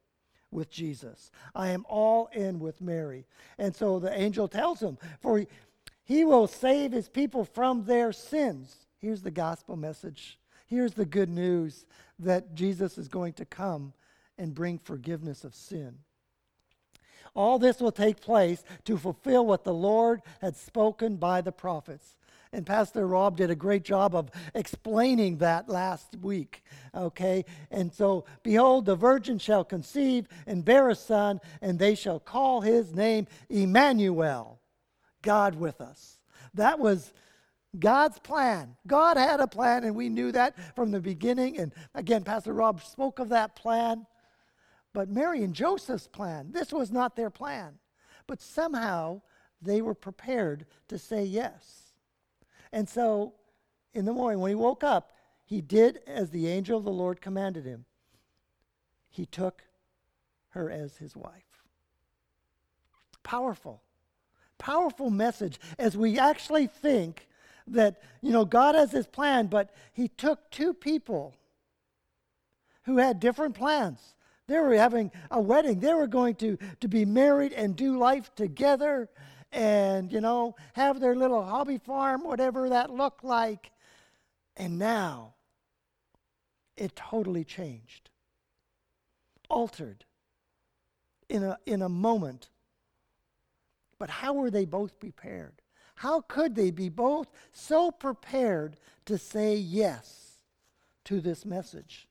with 0.53 0.71
Jesus. 0.71 1.33
I 1.53 1.71
am 1.71 1.85
all 1.89 2.29
in 2.33 2.61
with 2.61 2.81
Mary. 2.81 3.27
And 3.59 3.75
so 3.75 3.99
the 3.99 4.17
angel 4.17 4.47
tells 4.47 4.81
him, 4.81 4.97
For 5.21 5.39
he, 5.39 5.49
he 6.05 6.25
will 6.25 6.47
save 6.47 6.93
his 6.93 7.09
people 7.09 7.45
from 7.45 7.85
their 7.85 8.13
sins. 8.13 8.87
Here's 8.99 9.23
the 9.23 9.33
gospel 9.33 9.75
message. 9.75 10.39
Here's 10.67 10.95
the 10.95 11.07
good 11.07 11.29
news 11.29 11.87
that 12.21 12.55
Jesus 12.55 12.99
is 12.99 13.09
going 13.09 13.33
to 13.35 13.45
come 13.45 13.95
and 14.39 14.55
bring 14.55 14.79
forgiveness 14.79 15.43
of 15.43 15.57
sin. 15.57 15.99
All 17.35 17.59
this 17.59 17.81
will 17.81 17.93
take 17.93 18.21
place 18.21 18.63
to 18.85 18.99
fulfill 18.99 19.47
what 19.47 19.65
the 19.65 19.75
Lord 19.75 20.23
had 20.41 20.57
spoken 20.57 21.17
by 21.17 21.41
the 21.41 21.53
prophets. 21.53 22.17
And 22.55 22.67
Pastor 22.67 23.07
Rob 23.07 23.39
did 23.39 23.51
a 23.51 23.55
great 23.55 23.83
job 23.83 24.15
of 24.15 24.31
explaining 24.55 25.39
that 25.39 25.71
last 25.71 26.17
week. 26.21 26.63
Okay? 26.95 27.47
And 27.71 27.91
so, 27.93 28.27
behold, 28.43 28.85
the 28.85 28.95
virgin 28.95 29.39
shall 29.39 29.65
conceive 29.65 30.29
and 30.47 30.63
bear 30.65 30.91
a 30.91 30.95
son, 30.95 31.41
and 31.63 31.79
they 31.79 31.95
shall 31.95 32.21
call 32.21 32.61
his 32.61 32.95
name 32.95 33.27
Emmanuel, 33.49 34.61
God 35.23 35.55
with 35.55 35.81
us. 35.81 36.19
That 36.53 36.79
was 36.79 37.15
God's 37.79 38.19
plan. 38.19 38.77
God 38.87 39.17
had 39.17 39.41
a 39.41 39.47
plan, 39.47 39.85
and 39.85 39.97
we 39.97 40.11
knew 40.11 40.31
that 40.33 40.55
from 40.77 40.91
the 40.91 41.01
beginning. 41.01 41.59
And 41.59 41.73
again, 41.95 42.23
Pastor 42.23 42.53
Rob 42.53 42.83
spoke 42.83 43.19
of 43.19 43.31
that 43.31 43.57
plan. 43.57 44.07
But 44.93 45.09
Mary 45.09 45.43
and 45.43 45.55
Joseph's 45.55 46.07
plan, 46.07 46.53
this 46.53 46.73
was 46.73 46.91
not 46.91 47.17
their 47.17 47.31
plan. 47.31 47.79
But 48.27 48.41
somehow 48.41 49.23
they 49.61 49.81
were 49.81 49.95
prepared 49.95 50.67
to 50.89 50.99
say 50.99 51.25
yes. 51.25 51.95
And 52.73 52.89
so 52.89 53.35
in 53.95 54.05
the 54.05 54.13
morning, 54.13 54.41
when 54.41 54.51
he 54.51 54.55
woke 54.55 54.85
up, 54.85 55.13
he 55.45 55.61
did 55.61 56.01
as 56.07 56.31
the 56.31 56.49
angel 56.49 56.79
of 56.79 56.85
the 56.85 56.91
Lord 56.91 57.21
commanded 57.21 57.65
him. 57.65 57.85
He 59.11 59.27
took 59.27 59.63
her 60.51 60.71
as 60.71 60.97
his 60.97 61.17
wife. 61.17 61.63
Powerful. 63.23 63.83
Powerful 64.59 65.11
message 65.11 65.59
as 65.79 65.97
we 65.97 66.19
actually 66.19 66.67
think 66.67 67.29
that, 67.67 68.01
you 68.21 68.31
know, 68.31 68.45
God 68.45 68.75
has 68.75 68.93
his 68.93 69.07
plan, 69.07 69.47
but 69.47 69.75
he 69.93 70.09
took 70.09 70.51
two 70.51 70.73
people 70.75 71.35
who 72.85 72.99
had 72.99 73.21
different 73.21 73.55
plans. 73.55 74.15
They 74.49 74.59
were 74.59 74.75
having 74.75 75.11
a 75.31 75.41
wedding. 75.41 75.81
They 75.81 75.95
were 75.95 76.07
going 76.07 76.35
to, 76.37 76.59
to 76.81 76.89
be 76.89 77.05
married 77.05 77.53
and 77.53 77.77
do 77.77 77.99
life 77.99 78.35
together 78.35 79.09
and, 79.53 80.13
you 80.13 80.21
know, 80.21 80.57
have 80.73 81.01
their 81.01 81.15
little 81.15 81.45
hobby 81.45 81.79
farm, 81.79 82.25
whatever 82.25 82.69
that 82.71 82.91
looked 82.91 83.25
like. 83.25 83.71
And 84.57 84.79
now 84.79 85.35
it 86.77 86.97
totally 86.97 87.45
changed, 87.45 88.11
altered 89.49 90.05
in 91.29 91.45
a, 91.45 91.59
in 91.67 91.83
a 91.83 91.89
moment. 91.89 92.49
But 93.99 94.11
how 94.11 94.33
were 94.33 94.51
they 94.51 94.65
both 94.65 94.99
prepared? 94.99 95.63
How 95.95 96.23
could 96.23 96.55
they 96.57 96.71
be 96.71 96.89
both 96.89 97.29
so 97.53 97.91
prepared 97.91 98.77
to 99.05 99.17
say 99.17 99.55
yes 99.55 100.39
to 101.05 101.21
this 101.21 101.45
message? 101.45 102.09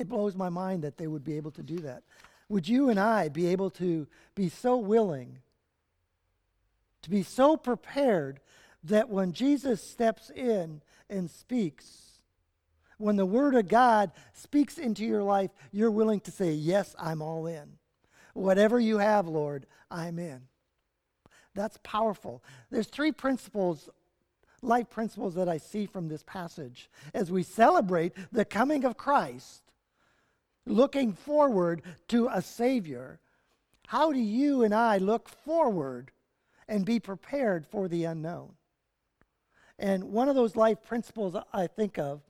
It 0.00 0.08
blows 0.08 0.34
my 0.34 0.48
mind 0.48 0.82
that 0.82 0.96
they 0.96 1.06
would 1.06 1.24
be 1.24 1.36
able 1.36 1.50
to 1.50 1.62
do 1.62 1.76
that. 1.80 2.02
Would 2.48 2.66
you 2.66 2.88
and 2.88 2.98
I 2.98 3.28
be 3.28 3.48
able 3.48 3.68
to 3.72 4.06
be 4.34 4.48
so 4.48 4.78
willing, 4.78 5.40
to 7.02 7.10
be 7.10 7.22
so 7.22 7.58
prepared 7.58 8.40
that 8.82 9.10
when 9.10 9.34
Jesus 9.34 9.84
steps 9.84 10.30
in 10.30 10.80
and 11.10 11.30
speaks, 11.30 12.22
when 12.96 13.16
the 13.16 13.26
Word 13.26 13.54
of 13.54 13.68
God 13.68 14.10
speaks 14.32 14.78
into 14.78 15.04
your 15.04 15.22
life, 15.22 15.50
you're 15.70 15.90
willing 15.90 16.20
to 16.20 16.30
say, 16.30 16.52
Yes, 16.52 16.96
I'm 16.98 17.20
all 17.20 17.46
in. 17.46 17.72
Whatever 18.32 18.80
you 18.80 18.96
have, 18.98 19.28
Lord, 19.28 19.66
I'm 19.90 20.18
in. 20.18 20.40
That's 21.54 21.78
powerful. 21.82 22.42
There's 22.70 22.88
three 22.88 23.12
principles, 23.12 23.90
life 24.62 24.88
principles 24.88 25.34
that 25.34 25.48
I 25.48 25.58
see 25.58 25.84
from 25.84 26.08
this 26.08 26.22
passage 26.22 26.88
as 27.12 27.30
we 27.30 27.42
celebrate 27.42 28.14
the 28.32 28.46
coming 28.46 28.86
of 28.86 28.96
Christ 28.96 29.69
looking 30.66 31.12
forward 31.12 31.82
to 32.08 32.28
a 32.28 32.42
Savior. 32.42 33.20
How 33.86 34.12
do 34.12 34.18
you 34.18 34.62
and 34.62 34.74
I 34.74 34.98
look 34.98 35.28
forward 35.28 36.12
and 36.68 36.84
be 36.84 37.00
prepared 37.00 37.66
for 37.66 37.88
the 37.88 38.04
unknown? 38.04 38.54
And 39.78 40.04
one 40.04 40.28
of 40.28 40.34
those 40.34 40.56
life 40.56 40.82
principles 40.82 41.34
I 41.52 41.66
think 41.66 41.98
of 41.98 42.20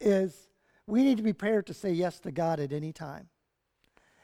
is 0.00 0.48
we 0.86 1.04
need 1.04 1.16
to 1.18 1.22
be 1.22 1.32
prepared 1.32 1.66
to 1.68 1.74
say 1.74 1.92
yes 1.92 2.18
to 2.20 2.32
God 2.32 2.58
at 2.58 2.72
any 2.72 2.92
time. 2.92 3.28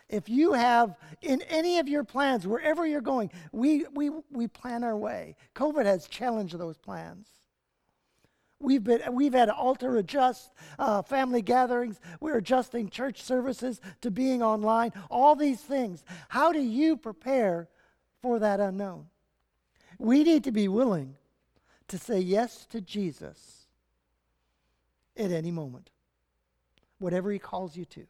If 0.08 0.28
you 0.28 0.52
have 0.52 0.96
in 1.22 1.42
any 1.42 1.78
of 1.78 1.88
your 1.88 2.04
plans, 2.04 2.46
wherever 2.46 2.86
you're 2.86 3.00
going, 3.00 3.30
we, 3.52 3.86
we, 3.94 4.10
we 4.30 4.46
plan 4.46 4.84
our 4.84 4.96
way. 4.96 5.36
COVID 5.54 5.84
has 5.84 6.06
challenged 6.06 6.56
those 6.58 6.78
plans. 6.78 7.35
We've, 8.58 8.82
been, 8.82 9.02
we've 9.12 9.34
had 9.34 9.46
to 9.46 9.54
alter, 9.54 9.96
adjust 9.96 10.50
uh, 10.78 11.02
family 11.02 11.42
gatherings. 11.42 12.00
We're 12.20 12.38
adjusting 12.38 12.88
church 12.88 13.22
services 13.22 13.80
to 14.00 14.10
being 14.10 14.42
online. 14.42 14.92
All 15.10 15.36
these 15.36 15.60
things. 15.60 16.04
How 16.28 16.52
do 16.52 16.60
you 16.60 16.96
prepare 16.96 17.68
for 18.22 18.38
that 18.38 18.60
unknown? 18.60 19.06
We 19.98 20.24
need 20.24 20.44
to 20.44 20.52
be 20.52 20.68
willing 20.68 21.16
to 21.88 21.98
say 21.98 22.18
yes 22.18 22.66
to 22.70 22.80
Jesus 22.80 23.66
at 25.16 25.30
any 25.30 25.50
moment, 25.50 25.90
whatever 26.98 27.30
He 27.30 27.38
calls 27.38 27.76
you 27.76 27.84
to. 27.86 28.06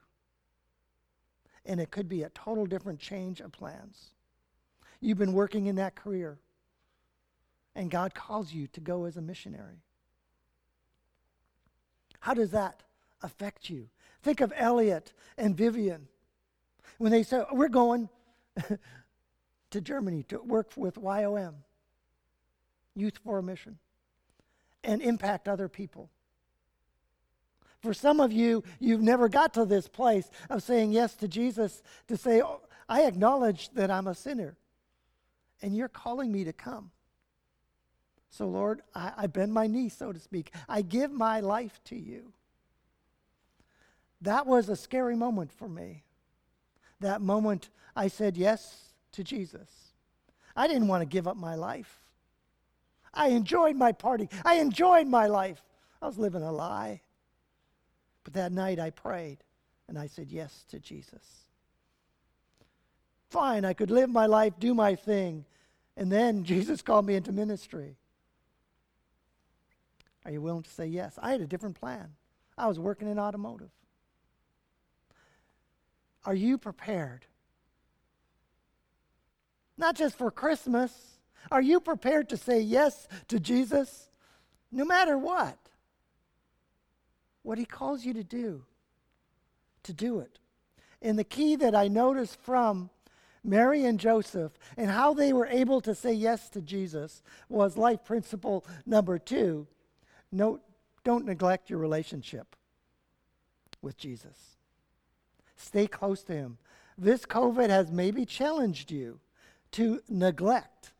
And 1.65 1.81
it 1.81 1.91
could 1.91 2.09
be 2.09 2.23
a 2.23 2.31
total 2.31 2.67
different 2.67 3.01
change 3.01 3.41
of 3.41 3.51
plans. 3.51 4.11
You've 5.01 5.19
been 5.19 5.33
working 5.33 5.67
in 5.67 5.77
that 5.77 5.97
career, 5.97 6.39
and 7.75 7.91
God 7.91 8.15
calls 8.15 8.53
you 8.53 8.69
to 8.69 8.81
go 8.81 9.05
as 9.05 9.17
a 9.17 9.23
missionary. 9.23 9.83
How 12.21 12.35
does 12.35 12.51
that 12.51 12.83
affect 13.23 13.71
you? 13.71 13.89
Think 14.23 14.41
of 14.41 14.53
Elliot 14.57 15.13
and 15.37 15.57
Vivian. 15.57 16.09
When 16.99 17.13
they 17.13 17.23
said, 17.23 17.47
We're 17.53 17.69
going 17.69 18.09
to 19.71 19.81
Germany 19.81 20.23
to 20.25 20.39
work 20.39 20.71
with 20.77 20.97
YWAM, 20.97 21.55
Youth 22.95 23.19
for 23.23 23.39
a 23.39 23.43
Mission, 23.43 23.79
and 24.83 25.03
impact 25.03 25.49
other 25.49 25.69
people. 25.69 26.11
For 27.81 27.93
some 27.93 28.21
of 28.21 28.33
you, 28.33 28.65
you've 28.81 29.03
never 29.03 29.29
got 29.29 29.55
to 29.55 29.65
this 29.65 29.87
place 29.87 30.29
of 30.51 30.63
saying 30.63 30.93
yes 30.93 31.15
to 31.17 31.29
Jesus 31.29 31.83
to 32.09 32.17
say, 32.17 32.43
oh, 32.43 32.63
I 32.89 33.03
acknowledge 33.03 33.71
that 33.75 33.91
I'm 33.91 34.07
a 34.07 34.15
sinner, 34.15 34.57
and 35.61 35.77
you're 35.77 35.89
calling 35.89 36.33
me 36.33 36.45
to 36.45 36.53
come. 36.53 36.91
So, 38.37 38.47
Lord, 38.47 38.83
I, 38.95 39.13
I 39.17 39.27
bend 39.29 39.55
my 39.55 39.67
knee, 39.67 39.89
so 39.89 40.13
to 40.13 40.19
speak. 40.19 40.53
I 40.69 40.83
give 40.83 41.11
my 41.11 41.41
life 41.41 41.81
to 41.85 41.97
you. 41.97 42.35
That 44.21 44.47
was 44.47 44.69
a 44.69 44.77
scary 44.77 45.17
moment 45.17 45.53
for 45.53 45.69
me. 45.69 46.05
That 47.01 47.23
moment 47.23 47.71
I 47.95 48.09
said 48.09 48.37
yes 48.37 48.93
to 49.13 49.25
Jesus. 49.25 49.71
I 50.55 50.69
didn't 50.69 50.89
want 50.89 51.01
to 51.01 51.07
give 51.07 51.27
up 51.27 51.39
my 51.39 51.55
life. 51.55 52.01
I 53.15 53.29
enjoyed 53.29 53.77
my 53.77 53.93
party. 53.93 54.29
I 54.45 54.57
enjoyed 54.57 55.07
my 55.07 55.29
life. 55.29 55.63
I 56.03 56.07
was 56.07 56.19
living 56.19 56.43
a 56.43 56.53
lie. 56.53 57.01
But 58.23 58.35
that 58.35 58.53
night 58.53 58.79
I 58.79 58.91
prayed 58.91 59.39
and 59.89 59.99
I 59.99 60.09
said 60.09 60.31
yes 60.31 60.67
to 60.69 60.79
Jesus. 60.79 61.25
Fine, 63.31 63.65
I 63.65 63.73
could 63.73 63.91
live 63.91 64.11
my 64.11 64.27
life, 64.27 64.53
do 64.59 64.75
my 64.75 64.95
thing, 64.95 65.47
and 65.97 66.13
then 66.13 66.45
Jesus 66.53 66.83
called 66.83 67.07
me 67.07 67.15
into 67.15 67.33
ministry. 67.33 67.97
Are 70.27 70.33
you 70.33 70.41
willing 70.41 70.65
to 70.65 70.71
say 70.71 70.87
yes? 70.87 71.17
I 71.23 71.31
had 71.31 71.41
a 71.41 71.47
different 71.47 71.79
plan. 71.79 72.09
I 72.59 72.67
was 72.67 72.81
working 72.81 73.09
in 73.09 73.17
automotive. 73.17 73.71
Are 76.25 76.35
you 76.35 76.59
prepared? 76.59 77.27
Not 79.79 79.95
just 79.95 80.19
for 80.19 80.33
Christmas. 80.33 80.93
Are 81.53 81.63
you 81.63 81.79
prepared 81.79 82.29
to 82.31 82.37
say 82.37 82.61
yes 82.61 83.07
to 83.29 83.39
Jesus 83.39 84.11
no 84.73 84.85
matter 84.85 85.17
what? 85.17 85.57
What 87.45 87.57
he 87.57 87.65
calls 87.65 88.05
you 88.05 88.13
to 88.15 88.25
do, 88.25 88.65
to 89.85 89.93
do 89.93 90.19
it. 90.19 90.41
And 91.01 91.17
the 91.17 91.23
key 91.23 91.55
that 91.55 91.77
I 91.77 91.87
noticed 91.87 92.41
from 92.41 92.91
Mary 93.45 93.85
and 93.85 94.01
Joseph 94.01 94.59
and 94.77 94.91
how 94.91 95.15
they 95.15 95.33
were 95.33 95.47
able 95.47 95.81
to 95.83 95.95
say 95.95 96.13
yes 96.13 96.49
to 96.49 96.61
Jesus 96.61 97.23
was 97.49 97.77
life 97.77 98.05
principle 98.05 98.67
number 98.85 99.21
two 99.21 99.69
no, 100.33 100.61
don't 101.05 101.25
neglect 101.25 101.71
your 101.71 101.79
relationship 101.79 102.57
with 103.83 103.97
Jesus. 103.97 104.57
Stay 105.57 105.87
close 105.87 106.23
to 106.25 106.33
him. 106.33 106.59
This 106.99 107.25
COVID 107.25 107.69
has 107.71 107.91
maybe 107.91 108.25
challenged 108.25 108.91
you 108.91 109.21
to 109.73 110.01
neglect 110.09 110.93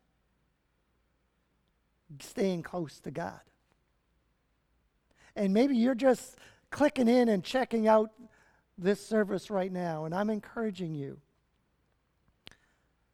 staying 2.19 2.63
close 2.63 2.99
to 3.01 3.11
God. 3.11 3.41
And 5.35 5.53
maybe 5.53 5.75
you're 5.75 5.95
just 5.95 6.37
clicking 6.71 7.07
in 7.07 7.29
and 7.29 7.43
checking 7.43 7.87
out 7.87 8.11
this 8.77 9.05
service 9.05 9.49
right 9.49 9.71
now, 9.71 10.05
and 10.05 10.13
I'm 10.13 10.29
encouraging 10.29 10.93
you. 10.93 11.19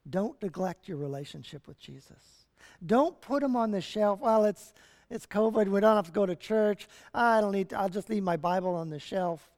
Don't 0.09 0.41
neglect 0.41 0.87
your 0.87 0.97
relationship 0.97 1.67
with 1.67 1.79
Jesus. 1.79 2.45
Don't 2.85 3.19
put 3.21 3.41
him 3.41 3.55
on 3.55 3.71
the 3.71 3.79
shelf. 3.79 4.19
Well, 4.19 4.43
it's 4.45 4.73
it's 5.09 5.25
COVID. 5.25 5.67
We 5.67 5.79
don't 5.79 5.95
have 5.95 6.07
to 6.07 6.11
go 6.11 6.25
to 6.25 6.35
church. 6.35 6.87
I 7.13 7.41
don't 7.41 7.51
need. 7.51 7.69
To, 7.69 7.79
I'll 7.79 7.89
just 7.89 8.09
leave 8.09 8.23
my 8.23 8.37
Bible 8.37 8.75
on 8.75 8.89
the 8.89 8.99
shelf, 8.99 9.51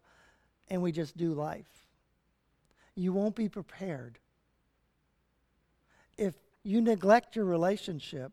and 0.69 0.81
we 0.81 0.91
just 0.91 1.15
do 1.15 1.33
life. 1.33 1.87
You 2.95 3.13
won't 3.13 3.35
be 3.35 3.49
prepared 3.49 4.19
if 6.17 6.33
you 6.63 6.81
neglect 6.81 7.35
your 7.35 7.45
relationship. 7.45 8.31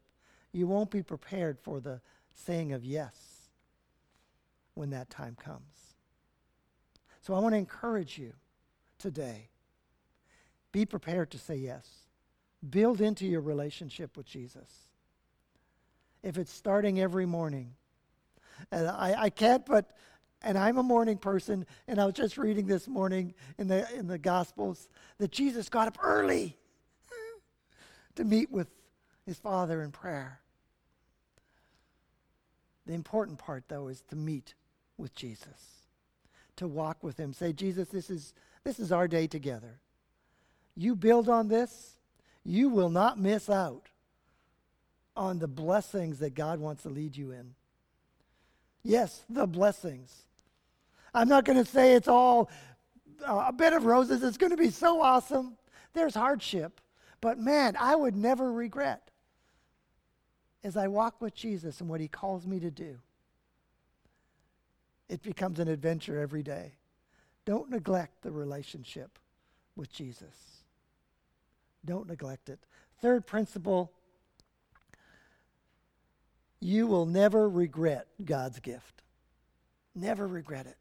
You 0.52 0.66
won't 0.66 0.90
be 0.90 1.02
prepared 1.02 1.58
for 1.58 1.80
the 1.80 2.00
saying 2.34 2.72
of 2.72 2.84
yes 2.84 3.48
when 4.74 4.90
that 4.90 5.10
time 5.10 5.36
comes. 5.42 5.94
So 7.22 7.34
I 7.34 7.38
want 7.38 7.54
to 7.54 7.58
encourage 7.58 8.18
you 8.18 8.32
today. 8.98 9.48
Be 10.72 10.86
prepared 10.86 11.30
to 11.32 11.38
say 11.38 11.56
yes. 11.56 11.86
Build 12.68 13.00
into 13.00 13.26
your 13.26 13.40
relationship 13.40 14.16
with 14.16 14.26
Jesus 14.26 14.68
if 16.22 16.38
it's 16.38 16.52
starting 16.52 17.00
every 17.00 17.26
morning. 17.26 17.74
And 18.70 18.88
I, 18.88 19.14
I 19.18 19.30
can't 19.30 19.64
but 19.66 19.90
and 20.44 20.58
I'm 20.58 20.76
a 20.76 20.82
morning 20.82 21.18
person, 21.18 21.66
and 21.86 22.00
I 22.00 22.04
was 22.04 22.14
just 22.14 22.36
reading 22.36 22.66
this 22.66 22.88
morning 22.88 23.34
in 23.58 23.68
the 23.68 23.88
in 23.94 24.06
the 24.08 24.18
Gospels 24.18 24.88
that 25.18 25.30
Jesus 25.30 25.68
got 25.68 25.88
up 25.88 25.98
early 26.02 26.56
to 28.16 28.24
meet 28.24 28.50
with 28.50 28.68
his 29.24 29.38
Father 29.38 29.82
in 29.82 29.92
prayer. 29.92 30.40
The 32.86 32.94
important 32.94 33.38
part, 33.38 33.64
though, 33.68 33.86
is 33.86 34.02
to 34.10 34.16
meet 34.16 34.54
with 34.98 35.14
Jesus, 35.14 35.86
to 36.56 36.66
walk 36.66 37.04
with 37.04 37.18
him. 37.18 37.32
Say, 37.32 37.52
Jesus, 37.52 37.88
this 37.88 38.10
is 38.10 38.34
this 38.64 38.80
is 38.80 38.90
our 38.90 39.06
day 39.06 39.26
together. 39.28 39.80
You 40.74 40.96
build 40.96 41.28
on 41.28 41.48
this, 41.48 41.96
you 42.44 42.68
will 42.68 42.90
not 42.90 43.18
miss 43.18 43.48
out 43.48 43.91
on 45.16 45.38
the 45.38 45.48
blessings 45.48 46.18
that 46.20 46.34
God 46.34 46.58
wants 46.58 46.82
to 46.84 46.88
lead 46.88 47.16
you 47.16 47.32
in. 47.32 47.54
Yes, 48.82 49.22
the 49.28 49.46
blessings. 49.46 50.22
I'm 51.14 51.28
not 51.28 51.44
going 51.44 51.62
to 51.62 51.70
say 51.70 51.92
it's 51.94 52.08
all 52.08 52.50
uh, 53.26 53.44
a 53.48 53.52
bed 53.52 53.72
of 53.72 53.84
roses. 53.84 54.22
It's 54.22 54.38
going 54.38 54.50
to 54.50 54.56
be 54.56 54.70
so 54.70 55.00
awesome. 55.00 55.56
There's 55.92 56.14
hardship. 56.14 56.80
But 57.20 57.38
man, 57.38 57.76
I 57.78 57.94
would 57.94 58.16
never 58.16 58.50
regret 58.52 59.10
as 60.64 60.76
I 60.76 60.88
walk 60.88 61.20
with 61.20 61.34
Jesus 61.34 61.80
and 61.80 61.88
what 61.88 62.00
he 62.00 62.08
calls 62.08 62.46
me 62.46 62.60
to 62.60 62.70
do. 62.70 62.98
It 65.08 65.22
becomes 65.22 65.58
an 65.58 65.68
adventure 65.68 66.18
every 66.18 66.42
day. 66.42 66.72
Don't 67.44 67.70
neglect 67.70 68.22
the 68.22 68.30
relationship 68.30 69.18
with 69.76 69.92
Jesus. 69.92 70.62
Don't 71.84 72.08
neglect 72.08 72.48
it. 72.48 72.60
Third 73.00 73.26
principle 73.26 73.92
you 76.62 76.86
will 76.86 77.06
never 77.06 77.48
regret 77.48 78.06
God's 78.24 78.60
gift. 78.60 79.02
Never 79.94 80.26
regret 80.26 80.66
it. 80.66 80.76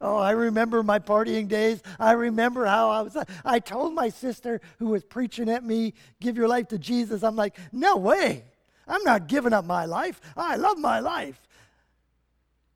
Oh, 0.00 0.18
I 0.18 0.32
remember 0.32 0.82
my 0.82 0.98
partying 0.98 1.48
days. 1.48 1.82
I 1.98 2.12
remember 2.12 2.66
how 2.66 2.90
I 2.90 3.00
was. 3.00 3.16
I 3.44 3.58
told 3.58 3.94
my 3.94 4.10
sister 4.10 4.60
who 4.78 4.88
was 4.88 5.02
preaching 5.02 5.48
at 5.48 5.64
me, 5.64 5.94
Give 6.20 6.36
your 6.36 6.48
life 6.48 6.68
to 6.68 6.78
Jesus. 6.78 7.22
I'm 7.22 7.36
like, 7.36 7.56
No 7.72 7.96
way. 7.96 8.44
I'm 8.86 9.02
not 9.02 9.26
giving 9.28 9.54
up 9.54 9.64
my 9.64 9.86
life. 9.86 10.20
I 10.36 10.56
love 10.56 10.78
my 10.78 11.00
life. 11.00 11.40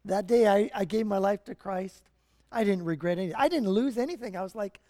That 0.06 0.26
day 0.26 0.48
I, 0.48 0.70
I 0.74 0.84
gave 0.86 1.06
my 1.06 1.18
life 1.18 1.44
to 1.44 1.54
Christ. 1.54 2.02
I 2.50 2.64
didn't 2.64 2.84
regret 2.84 3.18
anything. 3.18 3.36
I 3.36 3.48
didn't 3.48 3.68
lose 3.68 3.98
anything. 3.98 4.36
I 4.36 4.42
was 4.42 4.54
like, 4.54 4.80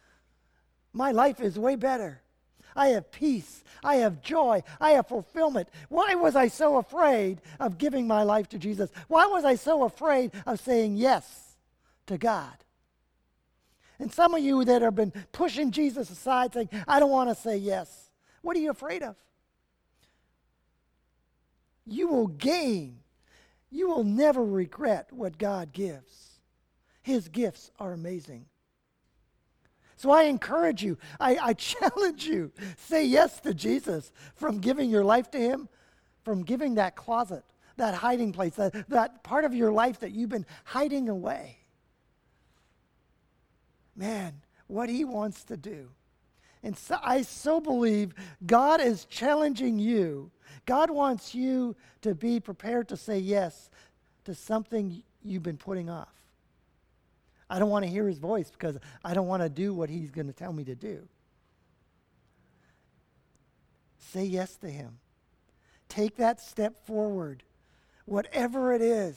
My 0.92 1.10
life 1.10 1.40
is 1.40 1.58
way 1.58 1.74
better. 1.74 2.22
I 2.74 2.88
have 2.88 3.10
peace. 3.10 3.64
I 3.82 3.96
have 3.96 4.22
joy. 4.22 4.62
I 4.80 4.92
have 4.92 5.08
fulfillment. 5.08 5.68
Why 5.88 6.14
was 6.14 6.36
I 6.36 6.48
so 6.48 6.76
afraid 6.76 7.40
of 7.58 7.78
giving 7.78 8.06
my 8.06 8.22
life 8.22 8.48
to 8.50 8.58
Jesus? 8.58 8.90
Why 9.08 9.26
was 9.26 9.44
I 9.44 9.54
so 9.54 9.84
afraid 9.84 10.32
of 10.46 10.60
saying 10.60 10.96
yes 10.96 11.56
to 12.06 12.18
God? 12.18 12.56
And 13.98 14.12
some 14.12 14.34
of 14.34 14.42
you 14.42 14.64
that 14.64 14.82
have 14.82 14.94
been 14.94 15.12
pushing 15.32 15.70
Jesus 15.70 16.10
aside, 16.10 16.54
saying, 16.54 16.70
I 16.88 17.00
don't 17.00 17.10
want 17.10 17.28
to 17.28 17.34
say 17.34 17.58
yes. 17.58 18.10
What 18.42 18.56
are 18.56 18.60
you 18.60 18.70
afraid 18.70 19.02
of? 19.02 19.16
You 21.86 22.08
will 22.08 22.28
gain. 22.28 23.00
You 23.70 23.88
will 23.88 24.04
never 24.04 24.44
regret 24.44 25.12
what 25.12 25.38
God 25.38 25.72
gives. 25.72 26.40
His 27.02 27.28
gifts 27.28 27.70
are 27.78 27.92
amazing. 27.92 28.46
So 30.00 30.10
I 30.10 30.22
encourage 30.22 30.82
you, 30.82 30.96
I, 31.20 31.36
I 31.42 31.52
challenge 31.74 32.24
you, 32.24 32.52
say 32.78 33.04
yes 33.04 33.38
to 33.40 33.52
Jesus 33.52 34.12
from 34.34 34.58
giving 34.58 34.88
your 34.88 35.04
life 35.04 35.30
to 35.32 35.38
Him, 35.38 35.68
from 36.24 36.42
giving 36.42 36.76
that 36.76 36.96
closet, 36.96 37.44
that 37.76 37.92
hiding 37.92 38.32
place, 38.32 38.54
that, 38.54 38.88
that 38.88 39.22
part 39.22 39.44
of 39.44 39.52
your 39.52 39.70
life 39.70 40.00
that 40.00 40.12
you've 40.12 40.30
been 40.30 40.46
hiding 40.64 41.10
away. 41.10 41.58
Man, 43.94 44.40
what 44.68 44.88
He 44.88 45.04
wants 45.04 45.44
to 45.44 45.58
do. 45.58 45.90
And 46.62 46.78
so 46.78 46.96
I 47.02 47.20
so 47.20 47.60
believe 47.60 48.14
God 48.46 48.80
is 48.80 49.04
challenging 49.04 49.78
you. 49.78 50.30
God 50.64 50.88
wants 50.88 51.34
you 51.34 51.76
to 52.00 52.14
be 52.14 52.40
prepared 52.40 52.88
to 52.88 52.96
say 52.96 53.18
yes 53.18 53.68
to 54.24 54.34
something 54.34 55.02
you've 55.22 55.42
been 55.42 55.58
putting 55.58 55.90
off. 55.90 56.19
I 57.50 57.58
don't 57.58 57.68
want 57.68 57.84
to 57.84 57.90
hear 57.90 58.06
his 58.06 58.18
voice 58.18 58.50
because 58.50 58.78
I 59.04 59.12
don't 59.12 59.26
want 59.26 59.42
to 59.42 59.48
do 59.48 59.74
what 59.74 59.90
he's 59.90 60.12
going 60.12 60.28
to 60.28 60.32
tell 60.32 60.52
me 60.52 60.62
to 60.64 60.76
do. 60.76 61.08
Say 63.98 64.24
yes 64.24 64.56
to 64.58 64.70
him. 64.70 64.98
Take 65.88 66.16
that 66.16 66.40
step 66.40 66.86
forward, 66.86 67.42
whatever 68.06 68.72
it 68.72 68.80
is. 68.80 69.16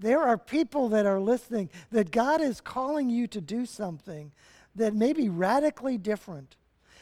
There 0.00 0.22
are 0.22 0.38
people 0.38 0.88
that 0.90 1.04
are 1.04 1.20
listening 1.20 1.68
that 1.90 2.10
God 2.10 2.40
is 2.40 2.62
calling 2.62 3.10
you 3.10 3.26
to 3.28 3.40
do 3.40 3.66
something 3.66 4.32
that 4.74 4.94
may 4.94 5.12
be 5.12 5.28
radically 5.28 5.98
different. 5.98 6.56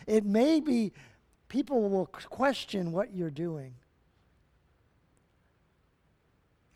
It 0.07 0.25
may 0.25 0.61
be 0.61 0.93
people 1.49 1.89
will 1.89 2.07
question 2.07 2.91
what 2.91 3.15
you're 3.15 3.31
doing. 3.31 3.75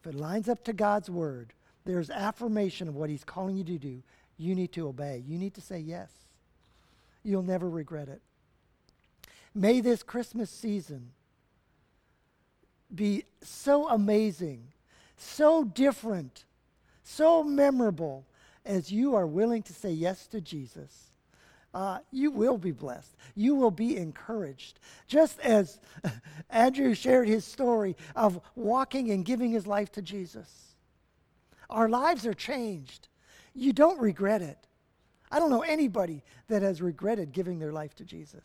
If 0.00 0.14
it 0.14 0.14
lines 0.14 0.48
up 0.48 0.62
to 0.64 0.72
God's 0.72 1.10
word, 1.10 1.52
there's 1.84 2.10
affirmation 2.10 2.88
of 2.88 2.96
what 2.96 3.10
he's 3.10 3.24
calling 3.24 3.56
you 3.56 3.64
to 3.64 3.78
do, 3.78 4.02
you 4.36 4.54
need 4.54 4.72
to 4.72 4.88
obey. 4.88 5.22
You 5.26 5.38
need 5.38 5.54
to 5.54 5.60
say 5.60 5.78
yes. 5.78 6.10
You'll 7.22 7.42
never 7.42 7.68
regret 7.68 8.08
it. 8.08 8.22
May 9.54 9.80
this 9.80 10.02
Christmas 10.02 10.50
season 10.50 11.10
be 12.94 13.24
so 13.42 13.88
amazing, 13.88 14.68
so 15.16 15.64
different, 15.64 16.44
so 17.02 17.42
memorable 17.42 18.26
as 18.64 18.92
you 18.92 19.14
are 19.14 19.26
willing 19.26 19.62
to 19.64 19.72
say 19.72 19.90
yes 19.90 20.26
to 20.28 20.40
Jesus. 20.40 21.10
uh, 21.72 21.98
you 22.10 22.30
will 22.30 22.58
be 22.58 22.72
blessed. 22.72 23.16
You 23.34 23.54
will 23.54 23.70
be 23.70 23.96
encouraged. 23.96 24.80
Just 25.06 25.38
as 25.40 25.80
Andrew 26.50 26.94
shared 26.94 27.28
his 27.28 27.44
story 27.44 27.96
of 28.16 28.40
walking 28.56 29.10
and 29.10 29.24
giving 29.24 29.50
his 29.50 29.66
life 29.66 29.92
to 29.92 30.02
Jesus, 30.02 30.69
our 31.70 31.88
lives 31.88 32.26
are 32.26 32.34
changed. 32.34 33.08
You 33.54 33.72
don't 33.72 34.00
regret 34.00 34.42
it. 34.42 34.58
I 35.30 35.38
don't 35.38 35.50
know 35.50 35.62
anybody 35.62 36.24
that 36.48 36.62
has 36.62 36.82
regretted 36.82 37.32
giving 37.32 37.58
their 37.58 37.72
life 37.72 37.94
to 37.96 38.04
Jesus. 38.04 38.44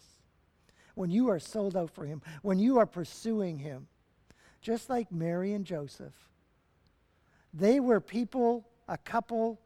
When 0.93 1.09
you 1.09 1.29
are 1.29 1.39
sold 1.39 1.75
out 1.75 1.89
for 1.89 2.05
him, 2.05 2.21
when 2.41 2.59
you 2.59 2.77
are 2.77 2.85
pursuing 2.85 3.57
him, 3.57 3.88
just 4.61 4.89
like 4.89 5.11
Mary 5.11 5.53
and 5.53 5.65
Joseph, 5.65 6.13
they 7.53 7.79
were 7.79 7.99
people, 7.99 8.67
a 8.88 8.97
couple 8.97 9.59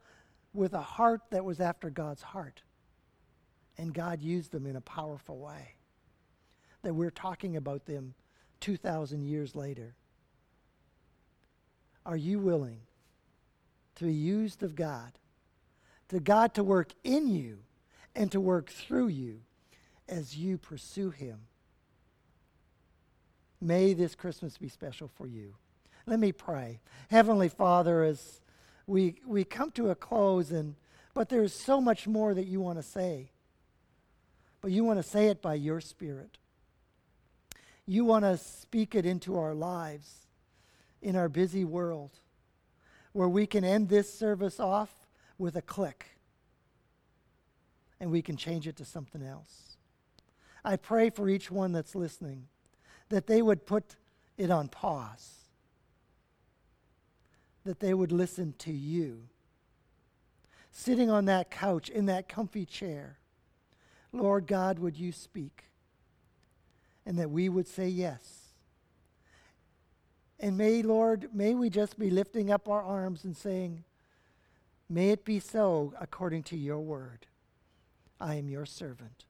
with 0.52 0.74
a 0.74 0.80
heart 0.80 1.20
that 1.30 1.44
was 1.44 1.60
after 1.60 1.90
God's 1.90 2.22
heart. 2.22 2.62
And 3.78 3.94
God 3.94 4.20
used 4.22 4.50
them 4.52 4.66
in 4.66 4.76
a 4.76 4.80
powerful 4.80 5.38
way. 5.38 5.74
That 6.82 6.94
we're 6.94 7.10
talking 7.10 7.56
about 7.56 7.86
them 7.86 8.14
2,000 8.60 9.22
years 9.22 9.54
later. 9.54 9.94
Are 12.04 12.16
you 12.16 12.38
willing 12.38 12.78
to 14.00 14.06
be 14.06 14.14
used 14.14 14.62
of 14.62 14.74
God? 14.74 15.12
To 16.08 16.20
God 16.20 16.54
to 16.54 16.64
work 16.64 16.92
in 17.04 17.28
you 17.28 17.58
and 18.16 18.32
to 18.32 18.40
work 18.40 18.70
through 18.70 19.08
you 19.08 19.40
as 20.08 20.36
you 20.36 20.56
pursue 20.56 21.10
Him. 21.10 21.40
May 23.60 23.92
this 23.92 24.14
Christmas 24.14 24.56
be 24.56 24.68
special 24.68 25.06
for 25.06 25.26
you. 25.26 25.54
Let 26.06 26.18
me 26.18 26.32
pray. 26.32 26.80
Heavenly 27.10 27.50
Father, 27.50 28.02
as 28.02 28.40
we, 28.86 29.16
we 29.26 29.44
come 29.44 29.70
to 29.72 29.90
a 29.90 29.94
close, 29.94 30.50
and, 30.50 30.76
but 31.12 31.28
there's 31.28 31.52
so 31.52 31.78
much 31.78 32.08
more 32.08 32.32
that 32.32 32.46
you 32.46 32.58
want 32.58 32.78
to 32.78 32.82
say. 32.82 33.30
But 34.62 34.70
you 34.70 34.82
want 34.82 34.98
to 34.98 35.02
say 35.02 35.26
it 35.26 35.42
by 35.42 35.54
your 35.54 35.82
Spirit. 35.82 36.38
You 37.84 38.06
want 38.06 38.24
to 38.24 38.38
speak 38.38 38.94
it 38.94 39.04
into 39.04 39.38
our 39.38 39.54
lives 39.54 40.26
in 41.02 41.16
our 41.16 41.28
busy 41.28 41.66
world 41.66 42.12
where 43.12 43.28
we 43.28 43.46
can 43.46 43.64
end 43.64 43.88
this 43.88 44.12
service 44.12 44.60
off 44.60 44.90
with 45.38 45.56
a 45.56 45.62
click 45.62 46.06
and 48.00 48.10
we 48.10 48.22
can 48.22 48.36
change 48.36 48.66
it 48.66 48.76
to 48.76 48.84
something 48.84 49.22
else. 49.22 49.76
I 50.64 50.76
pray 50.76 51.10
for 51.10 51.28
each 51.28 51.50
one 51.50 51.72
that's 51.72 51.94
listening 51.94 52.46
that 53.08 53.26
they 53.26 53.42
would 53.42 53.66
put 53.66 53.96
it 54.38 54.50
on 54.50 54.68
pause, 54.68 55.34
that 57.64 57.80
they 57.80 57.92
would 57.92 58.12
listen 58.12 58.54
to 58.58 58.72
you. 58.72 59.28
Sitting 60.70 61.10
on 61.10 61.24
that 61.24 61.50
couch 61.50 61.88
in 61.88 62.06
that 62.06 62.28
comfy 62.28 62.64
chair, 62.64 63.18
Lord 64.12 64.46
God, 64.46 64.78
would 64.78 64.96
you 64.96 65.12
speak? 65.12 65.64
And 67.04 67.18
that 67.18 67.30
we 67.30 67.48
would 67.48 67.66
say 67.66 67.88
yes. 67.88 68.39
And 70.40 70.56
may, 70.56 70.80
Lord, 70.82 71.28
may 71.34 71.54
we 71.54 71.68
just 71.68 71.98
be 71.98 72.08
lifting 72.10 72.50
up 72.50 72.68
our 72.68 72.82
arms 72.82 73.24
and 73.24 73.36
saying, 73.36 73.84
May 74.88 75.10
it 75.10 75.24
be 75.24 75.38
so 75.38 75.92
according 76.00 76.44
to 76.44 76.56
your 76.56 76.80
word. 76.80 77.26
I 78.18 78.34
am 78.34 78.48
your 78.48 78.66
servant. 78.66 79.26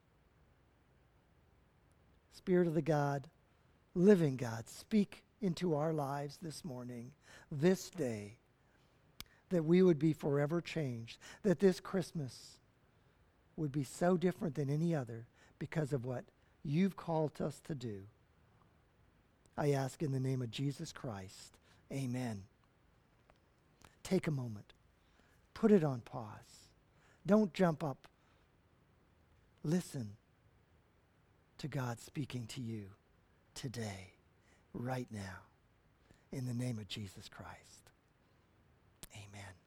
Spirit 2.32 2.66
of 2.66 2.74
the 2.74 2.80
God, 2.80 3.28
living 3.94 4.36
God, 4.36 4.68
speak 4.68 5.24
into 5.42 5.74
our 5.74 5.92
lives 5.92 6.38
this 6.40 6.64
morning, 6.64 7.10
this 7.50 7.90
day, 7.90 8.36
that 9.50 9.64
we 9.64 9.82
would 9.82 9.98
be 9.98 10.12
forever 10.12 10.60
changed, 10.60 11.18
that 11.42 11.58
this 11.58 11.80
Christmas 11.80 12.58
would 13.56 13.72
be 13.72 13.84
so 13.84 14.16
different 14.16 14.54
than 14.54 14.70
any 14.70 14.94
other 14.94 15.26
because 15.58 15.92
of 15.92 16.06
what 16.06 16.24
you've 16.62 16.96
called 16.96 17.40
us 17.40 17.60
to 17.66 17.74
do. 17.74 18.04
I 19.56 19.72
ask 19.72 20.02
in 20.02 20.12
the 20.12 20.20
name 20.20 20.42
of 20.42 20.50
Jesus 20.50 20.92
Christ. 20.92 21.58
Amen. 21.92 22.44
Take 24.02 24.26
a 24.26 24.30
moment. 24.30 24.72
Put 25.54 25.72
it 25.72 25.84
on 25.84 26.00
pause. 26.00 26.70
Don't 27.26 27.52
jump 27.52 27.84
up. 27.84 28.08
Listen 29.62 30.16
to 31.58 31.68
God 31.68 32.00
speaking 32.00 32.46
to 32.46 32.60
you 32.60 32.86
today, 33.54 34.14
right 34.72 35.08
now, 35.10 35.44
in 36.32 36.46
the 36.46 36.54
name 36.54 36.78
of 36.78 36.88
Jesus 36.88 37.28
Christ. 37.28 37.90
Amen. 39.14 39.59